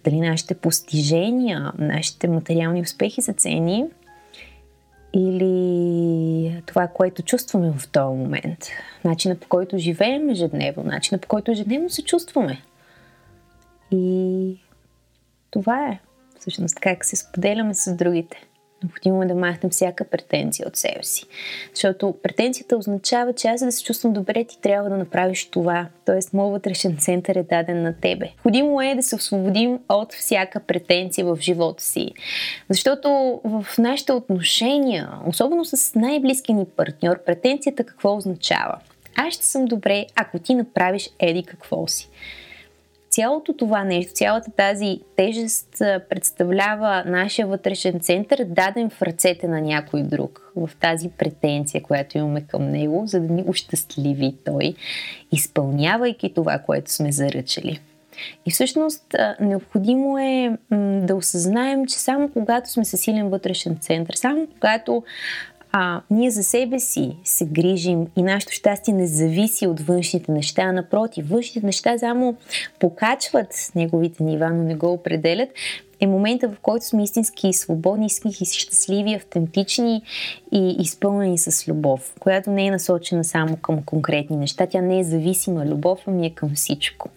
Дали 0.04 0.20
нашите 0.20 0.54
постижения, 0.54 1.72
нашите 1.78 2.28
материални 2.28 2.80
успехи 2.80 3.22
са 3.22 3.32
ценни 3.32 3.84
или 5.12 6.62
това, 6.66 6.86
което 6.86 7.22
чувстваме 7.22 7.70
в 7.70 7.88
този 7.88 8.18
момент. 8.18 8.66
Начина 9.04 9.34
по 9.34 9.48
който 9.48 9.78
живеем 9.78 10.30
ежедневно, 10.30 10.82
начина 10.82 11.18
по 11.18 11.28
който 11.28 11.50
ежедневно 11.50 11.90
се 11.90 12.04
чувстваме. 12.04 12.62
И 13.90 14.56
това 15.50 15.88
е 15.88 15.98
всъщност 16.40 16.80
как 16.80 17.04
се 17.04 17.16
споделяме 17.16 17.74
с 17.74 17.94
другите. 17.94 18.48
Необходимо 18.82 19.22
е 19.22 19.26
да 19.26 19.34
махнем 19.34 19.70
всяка 19.70 20.04
претенция 20.04 20.68
от 20.68 20.76
себе 20.76 21.02
си. 21.02 21.24
Защото 21.74 22.14
претенцията 22.22 22.76
означава, 22.76 23.32
че 23.32 23.48
аз 23.48 23.64
да 23.64 23.72
се 23.72 23.84
чувствам 23.84 24.12
добре, 24.12 24.44
ти 24.44 24.60
трябва 24.60 24.90
да 24.90 24.96
направиш 24.96 25.50
това. 25.50 25.88
Тоест, 26.06 26.32
моят 26.32 26.52
вътрешен 26.52 26.96
център 26.96 27.34
е 27.34 27.42
даден 27.42 27.82
на 27.82 27.94
тебе. 28.00 28.24
Необходимо 28.24 28.82
е 28.82 28.94
да 28.94 29.02
се 29.02 29.14
освободим 29.14 29.78
от 29.88 30.12
всяка 30.12 30.60
претенция 30.60 31.26
в 31.26 31.38
живота 31.40 31.82
си. 31.82 32.10
Защото 32.68 33.40
в 33.44 33.66
нашите 33.78 34.12
отношения, 34.12 35.10
особено 35.26 35.64
с 35.64 35.94
най-близки 35.94 36.52
ни 36.52 36.66
партньор, 36.76 37.24
претенцията 37.24 37.84
какво 37.84 38.16
означава? 38.16 38.78
Аз 39.16 39.34
ще 39.34 39.46
съм 39.46 39.64
добре, 39.64 40.06
ако 40.14 40.38
ти 40.38 40.54
направиш 40.54 41.10
еди 41.18 41.42
какво 41.42 41.86
си 41.86 42.08
цялото 43.18 43.52
това 43.52 43.84
нещо, 43.84 44.12
цялата 44.12 44.50
тази 44.50 45.00
тежест 45.16 45.68
представлява 46.10 47.04
нашия 47.06 47.46
вътрешен 47.46 48.00
център, 48.00 48.44
даден 48.44 48.90
в 48.90 49.02
ръцете 49.02 49.48
на 49.48 49.60
някой 49.60 50.02
друг, 50.02 50.52
в 50.56 50.70
тази 50.80 51.08
претенция, 51.08 51.82
която 51.82 52.18
имаме 52.18 52.40
към 52.40 52.70
него, 52.70 53.02
за 53.06 53.20
да 53.20 53.32
ни 53.32 53.44
ущастливи 53.46 54.34
той, 54.44 54.74
изпълнявайки 55.32 56.34
това, 56.34 56.58
което 56.58 56.92
сме 56.92 57.12
заръчали. 57.12 57.80
И 58.46 58.50
всъщност 58.50 59.14
необходимо 59.40 60.18
е 60.18 60.56
да 61.00 61.14
осъзнаем, 61.14 61.86
че 61.86 61.98
само 61.98 62.28
когато 62.28 62.70
сме 62.70 62.84
със 62.84 63.00
силен 63.00 63.28
вътрешен 63.28 63.76
център, 63.80 64.14
само 64.14 64.46
когато 64.54 65.02
а, 65.72 66.00
ние 66.10 66.30
за 66.30 66.42
себе 66.42 66.80
си 66.80 67.16
се 67.24 67.46
грижим 67.46 68.06
и 68.16 68.22
нашето 68.22 68.52
щастие 68.52 68.94
не 68.94 69.06
зависи 69.06 69.66
от 69.66 69.80
външните 69.80 70.32
неща, 70.32 70.72
напротив, 70.72 71.28
външните 71.28 71.66
неща 71.66 71.98
само 71.98 72.36
покачват 72.78 73.72
неговите 73.74 74.22
нива, 74.22 74.50
но 74.50 74.62
не 74.62 74.74
го 74.74 74.92
определят, 74.92 75.48
е 76.00 76.06
момента, 76.06 76.48
в 76.48 76.58
който 76.62 76.86
сме 76.86 77.02
истински 77.02 77.52
свободни, 77.52 78.06
истински 78.06 78.44
щастливи, 78.44 79.14
автентични 79.14 80.02
и 80.52 80.76
изпълнени 80.78 81.38
с 81.38 81.68
любов, 81.68 82.14
която 82.20 82.50
не 82.50 82.66
е 82.66 82.70
насочена 82.70 83.24
само 83.24 83.56
към 83.56 83.82
конкретни 83.82 84.36
неща, 84.36 84.66
тя 84.66 84.80
не 84.80 84.98
е 84.98 85.04
зависима 85.04 85.66
любов, 85.66 86.00
ами 86.06 86.26
е 86.26 86.30
към 86.30 86.54
всичко. 86.54 87.08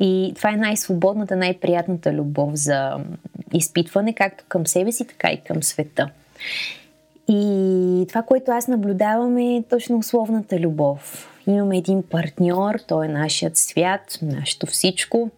И 0.00 0.32
това 0.36 0.52
е 0.52 0.56
най-свободната, 0.56 1.36
най-приятната 1.36 2.12
любов 2.12 2.54
за 2.54 2.96
изпитване, 3.54 4.14
както 4.14 4.44
към 4.48 4.66
себе 4.66 4.92
си, 4.92 5.06
така 5.06 5.32
и 5.32 5.40
към 5.40 5.62
света. 5.62 6.10
И 7.28 8.04
това, 8.08 8.22
което 8.22 8.50
аз 8.50 8.68
наблюдавам 8.68 9.38
е 9.38 9.64
точно 9.70 9.98
условната 9.98 10.58
любов. 10.58 11.32
Имаме 11.46 11.78
един 11.78 12.02
партньор, 12.02 12.74
той 12.88 13.06
е 13.06 13.08
нашият 13.08 13.56
свят, 13.56 14.18
нашето 14.22 14.66
всичко. 14.66 15.30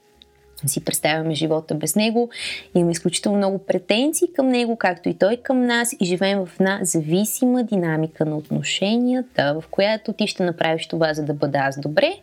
Си 0.67 0.85
представяме 0.85 1.35
живота 1.35 1.75
без 1.75 1.97
него. 1.97 2.31
Имаме 2.75 2.93
изключително 2.93 3.39
много 3.39 3.59
претенции 3.59 4.29
към 4.37 4.49
него, 4.49 4.77
както 4.77 5.09
и 5.09 5.15
той 5.15 5.37
към 5.37 5.67
нас 5.67 5.93
и 6.01 6.05
живеем 6.05 6.47
в 6.47 6.61
една 6.61 6.79
зависима 6.83 7.65
динамика 7.65 8.25
на 8.25 8.37
отношенията, 8.37 9.61
в 9.61 9.65
която 9.71 10.13
ти 10.13 10.27
ще 10.27 10.45
направиш 10.45 10.87
това, 10.87 11.15
за 11.15 11.25
да 11.25 11.35
бъда 11.35 11.59
аз 11.59 11.81
добре 11.81 12.15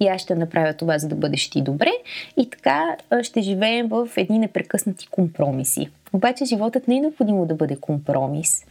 и 0.00 0.06
аз 0.06 0.22
ще 0.22 0.34
направя 0.34 0.74
това, 0.74 0.98
за 0.98 1.08
да 1.08 1.14
бъдеш 1.14 1.50
ти 1.50 1.62
добре 1.62 1.92
и 2.36 2.50
така 2.50 2.96
ще 3.22 3.42
живеем 3.42 3.88
в 3.88 4.08
едни 4.16 4.38
непрекъснати 4.38 5.08
компромиси. 5.10 5.88
Обаче 6.12 6.44
животът 6.44 6.88
не 6.88 6.96
е 6.96 7.00
необходимо 7.00 7.46
да 7.46 7.54
бъде 7.54 7.76
компромис 7.76 8.64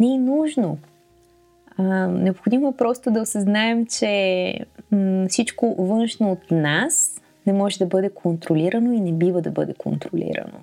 не 0.00 0.14
е 0.14 0.18
нужно. 0.18 0.78
А, 1.76 2.06
необходимо 2.06 2.68
е 2.68 2.76
просто 2.76 3.10
да 3.10 3.20
осъзнаем, 3.20 3.86
че 3.86 4.54
м- 4.90 5.26
всичко 5.28 5.74
външно 5.78 6.32
от 6.32 6.50
нас 6.50 7.20
не 7.46 7.52
може 7.52 7.78
да 7.78 7.86
бъде 7.86 8.10
контролирано 8.10 8.92
и 8.92 9.00
не 9.00 9.12
бива 9.12 9.42
да 9.42 9.50
бъде 9.50 9.74
контролирано. 9.74 10.58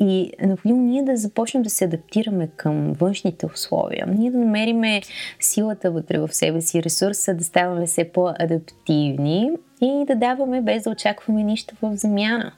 И 0.00 0.32
необходимо 0.42 0.82
ние 0.82 1.02
да 1.02 1.16
започнем 1.16 1.62
да 1.62 1.70
се 1.70 1.84
адаптираме 1.84 2.48
към 2.56 2.92
външните 2.92 3.46
условия. 3.46 4.06
Ние 4.06 4.30
да 4.30 4.38
намериме 4.38 5.02
силата 5.40 5.90
вътре 5.90 6.18
в 6.18 6.34
себе 6.34 6.60
си, 6.60 6.82
ресурса, 6.82 7.34
да 7.34 7.44
ставаме 7.44 7.86
все 7.86 8.12
по-адаптивни 8.12 9.50
и 9.80 10.04
да 10.06 10.14
даваме 10.14 10.60
без 10.60 10.82
да 10.82 10.90
очакваме 10.90 11.42
нищо 11.42 11.74
в 11.82 11.96
замяна. 11.96 12.52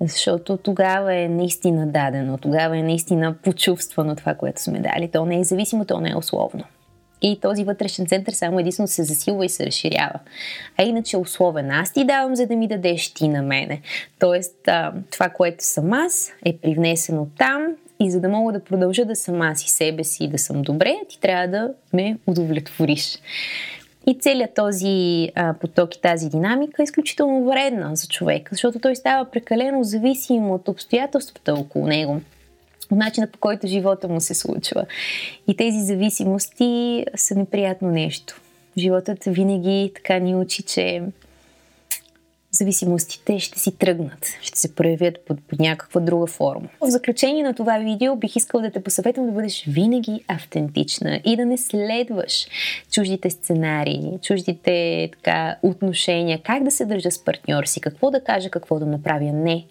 Защото 0.00 0.56
тогава 0.56 1.14
е 1.14 1.28
наистина 1.28 1.86
дадено, 1.86 2.38
тогава 2.38 2.78
е 2.78 2.82
наистина 2.82 3.34
почувствано 3.42 4.16
това, 4.16 4.34
което 4.34 4.62
сме 4.62 4.80
дали. 4.80 5.08
То 5.08 5.26
не 5.26 5.40
е 5.40 5.44
зависимо, 5.44 5.84
то 5.84 6.00
не 6.00 6.10
е 6.10 6.16
условно. 6.16 6.64
И 7.22 7.40
този 7.40 7.64
вътрешен 7.64 8.06
център 8.06 8.32
само 8.32 8.58
единствено 8.58 8.88
се 8.88 9.04
засилва 9.04 9.44
и 9.44 9.48
се 9.48 9.66
разширява. 9.66 10.20
А 10.78 10.82
иначе 10.82 11.16
условен. 11.16 11.70
Аз 11.70 11.92
ти 11.92 12.04
давам, 12.04 12.36
за 12.36 12.46
да 12.46 12.56
ми 12.56 12.68
дадеш 12.68 13.14
ти 13.14 13.28
на 13.28 13.42
мене. 13.42 13.80
Тоест, 14.18 14.68
това, 15.10 15.28
което 15.28 15.64
съм 15.64 15.92
аз, 15.92 16.32
е 16.44 16.56
привнесено 16.56 17.26
там 17.38 17.66
и 18.00 18.10
за 18.10 18.20
да 18.20 18.28
мога 18.28 18.52
да 18.52 18.64
продължа 18.64 19.04
да 19.04 19.16
съм 19.16 19.42
аз 19.42 19.64
и 19.64 19.68
себе 19.68 20.04
си 20.04 20.24
и 20.24 20.28
да 20.28 20.38
съм 20.38 20.62
добре, 20.62 20.96
ти 21.08 21.20
трябва 21.20 21.48
да 21.48 21.68
ме 21.92 22.18
удовлетвориш. 22.26 23.18
И 24.10 24.18
целият 24.18 24.54
този 24.54 25.28
а, 25.34 25.54
поток 25.54 25.94
и 25.94 26.00
тази 26.00 26.28
динамика 26.28 26.82
е 26.82 26.84
изключително 26.84 27.44
вредна 27.44 27.94
за 27.94 28.06
човека, 28.06 28.54
защото 28.54 28.78
той 28.78 28.96
става 28.96 29.30
прекалено 29.30 29.84
зависим 29.84 30.50
от 30.50 30.68
обстоятелствата 30.68 31.54
около 31.54 31.86
него 31.86 32.20
от 32.90 32.98
начина 32.98 33.26
по 33.26 33.38
който 33.38 33.66
живота 33.66 34.08
му 34.08 34.20
се 34.20 34.34
случва. 34.34 34.86
И 35.48 35.56
тези 35.56 35.80
зависимости 35.80 37.04
са 37.16 37.34
неприятно 37.34 37.90
нещо. 37.90 38.40
Животът 38.78 39.24
винаги 39.24 39.92
така 39.94 40.18
ни 40.18 40.36
учи, 40.36 40.62
че 40.62 41.02
зависимостите 42.50 43.38
ще 43.38 43.58
си 43.58 43.76
тръгнат, 43.76 44.26
ще 44.40 44.58
се 44.58 44.74
проявят 44.74 45.18
под, 45.26 45.38
под 45.48 45.58
някаква 45.58 46.00
друга 46.00 46.26
форма. 46.26 46.68
В 46.80 46.90
заключение 46.90 47.42
на 47.42 47.54
това 47.54 47.78
видео 47.78 48.16
бих 48.16 48.36
искал 48.36 48.60
да 48.60 48.70
те 48.70 48.82
посъветвам 48.82 49.26
да 49.26 49.32
бъдеш 49.32 49.64
винаги 49.68 50.24
автентична 50.28 51.20
и 51.24 51.36
да 51.36 51.46
не 51.46 51.58
следваш 51.58 52.46
чуждите 52.92 53.30
сценарии, 53.30 54.18
чуждите 54.22 55.08
така, 55.12 55.56
отношения, 55.62 56.40
как 56.42 56.62
да 56.62 56.70
се 56.70 56.84
държа 56.84 57.10
с 57.10 57.24
партньор 57.24 57.64
си, 57.64 57.80
какво 57.80 58.10
да 58.10 58.24
кажа, 58.24 58.50
какво 58.50 58.78
да 58.78 58.86
направя. 58.86 59.32
Не 59.32 59.66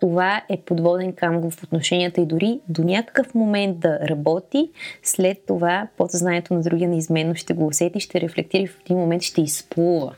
това 0.00 0.42
е 0.48 0.56
подводен 0.56 1.12
камък 1.12 1.52
в 1.52 1.62
отношенията 1.62 2.20
и 2.20 2.26
дори 2.26 2.60
до 2.68 2.84
някакъв 2.84 3.34
момент 3.34 3.80
да 3.80 3.98
работи, 4.08 4.70
след 5.02 5.38
това 5.46 5.88
подсъзнанието 5.96 6.54
на 6.54 6.62
другия 6.62 6.88
неизменно 6.88 7.34
ще 7.34 7.54
го 7.54 7.66
усети, 7.66 8.00
ще 8.00 8.20
рефлектира 8.20 8.62
и 8.62 8.66
в 8.66 8.80
един 8.84 8.98
момент 8.98 9.22
ще 9.22 9.40
изплува 9.40 10.14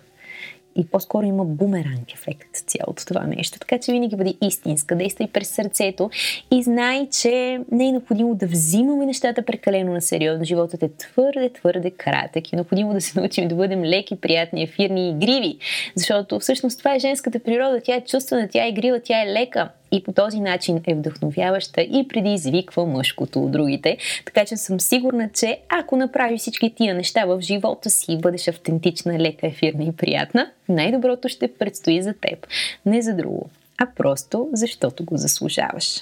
и 0.77 0.87
по-скоро 0.87 1.27
има 1.27 1.45
бумеранг 1.45 2.13
ефект 2.15 2.57
цялото 2.67 3.07
това 3.07 3.27
нещо. 3.27 3.59
Така 3.59 3.79
че 3.79 3.93
винаги 3.93 4.17
бъди 4.17 4.39
истинска, 4.43 4.97
действай 4.97 5.29
през 5.29 5.49
сърцето 5.49 6.11
и 6.51 6.63
знай, 6.63 7.09
че 7.21 7.61
не 7.73 7.89
е 7.89 7.93
необходимо 7.93 8.35
да 8.35 8.47
взимаме 8.47 9.07
нещата 9.07 9.43
прекалено 9.43 9.93
на 9.93 10.03
сериозно. 10.03 10.45
Животът 10.45 10.83
е 10.83 10.89
твърде, 10.89 11.53
твърде 11.53 11.91
кратък 11.91 12.53
и 12.53 12.57
е 12.57 12.57
необходимо 12.57 12.93
да 12.93 13.01
се 13.01 13.21
научим 13.21 13.49
да 13.49 13.55
бъдем 13.55 13.85
леки, 13.85 14.17
приятни, 14.17 14.63
ефирни 14.63 15.07
и 15.07 15.11
игриви. 15.11 15.59
Защото 15.97 16.41
всъщност 16.41 16.79
това 16.79 16.95
е 16.95 16.99
женската 16.99 17.39
природа. 17.39 17.81
Тя 17.85 17.95
е 17.95 18.05
чувствена, 18.05 18.49
тя 18.49 18.65
е 18.65 18.69
игрива, 18.69 19.01
тя 19.01 19.23
е 19.23 19.33
лека 19.33 19.69
и 19.95 20.03
по 20.03 20.13
този 20.13 20.41
начин 20.41 20.81
е 20.87 20.95
вдъхновяваща 20.95 21.83
и 21.83 22.09
предизвиква 22.09 22.87
мъжкото 22.87 23.45
от 23.45 23.51
другите. 23.51 23.97
Така 24.27 24.45
че 24.45 24.57
съм 24.57 24.81
сигурна, 24.81 25.31
че 25.35 25.59
ако 25.69 25.97
направиш 25.97 26.41
всички 26.41 26.75
тия 26.75 26.95
неща 26.95 27.25
в 27.25 27.41
живота 27.41 27.91
си 27.91 28.13
и 28.13 28.19
бъдеш 28.19 28.49
автентична, 28.49 29.19
лека, 29.19 29.47
ефирна 29.47 29.85
и 29.85 29.93
приятна, 29.93 30.51
най-доброто 30.69 31.29
ще 31.29 31.55
предстои 31.55 32.03
за 32.03 32.13
теб. 32.13 32.47
Не 32.87 33.03
за 33.03 33.15
друго, 33.15 33.51
а 33.79 33.87
просто 33.97 34.49
защото 34.53 35.05
го 35.05 35.17
заслужаваш. 35.17 36.01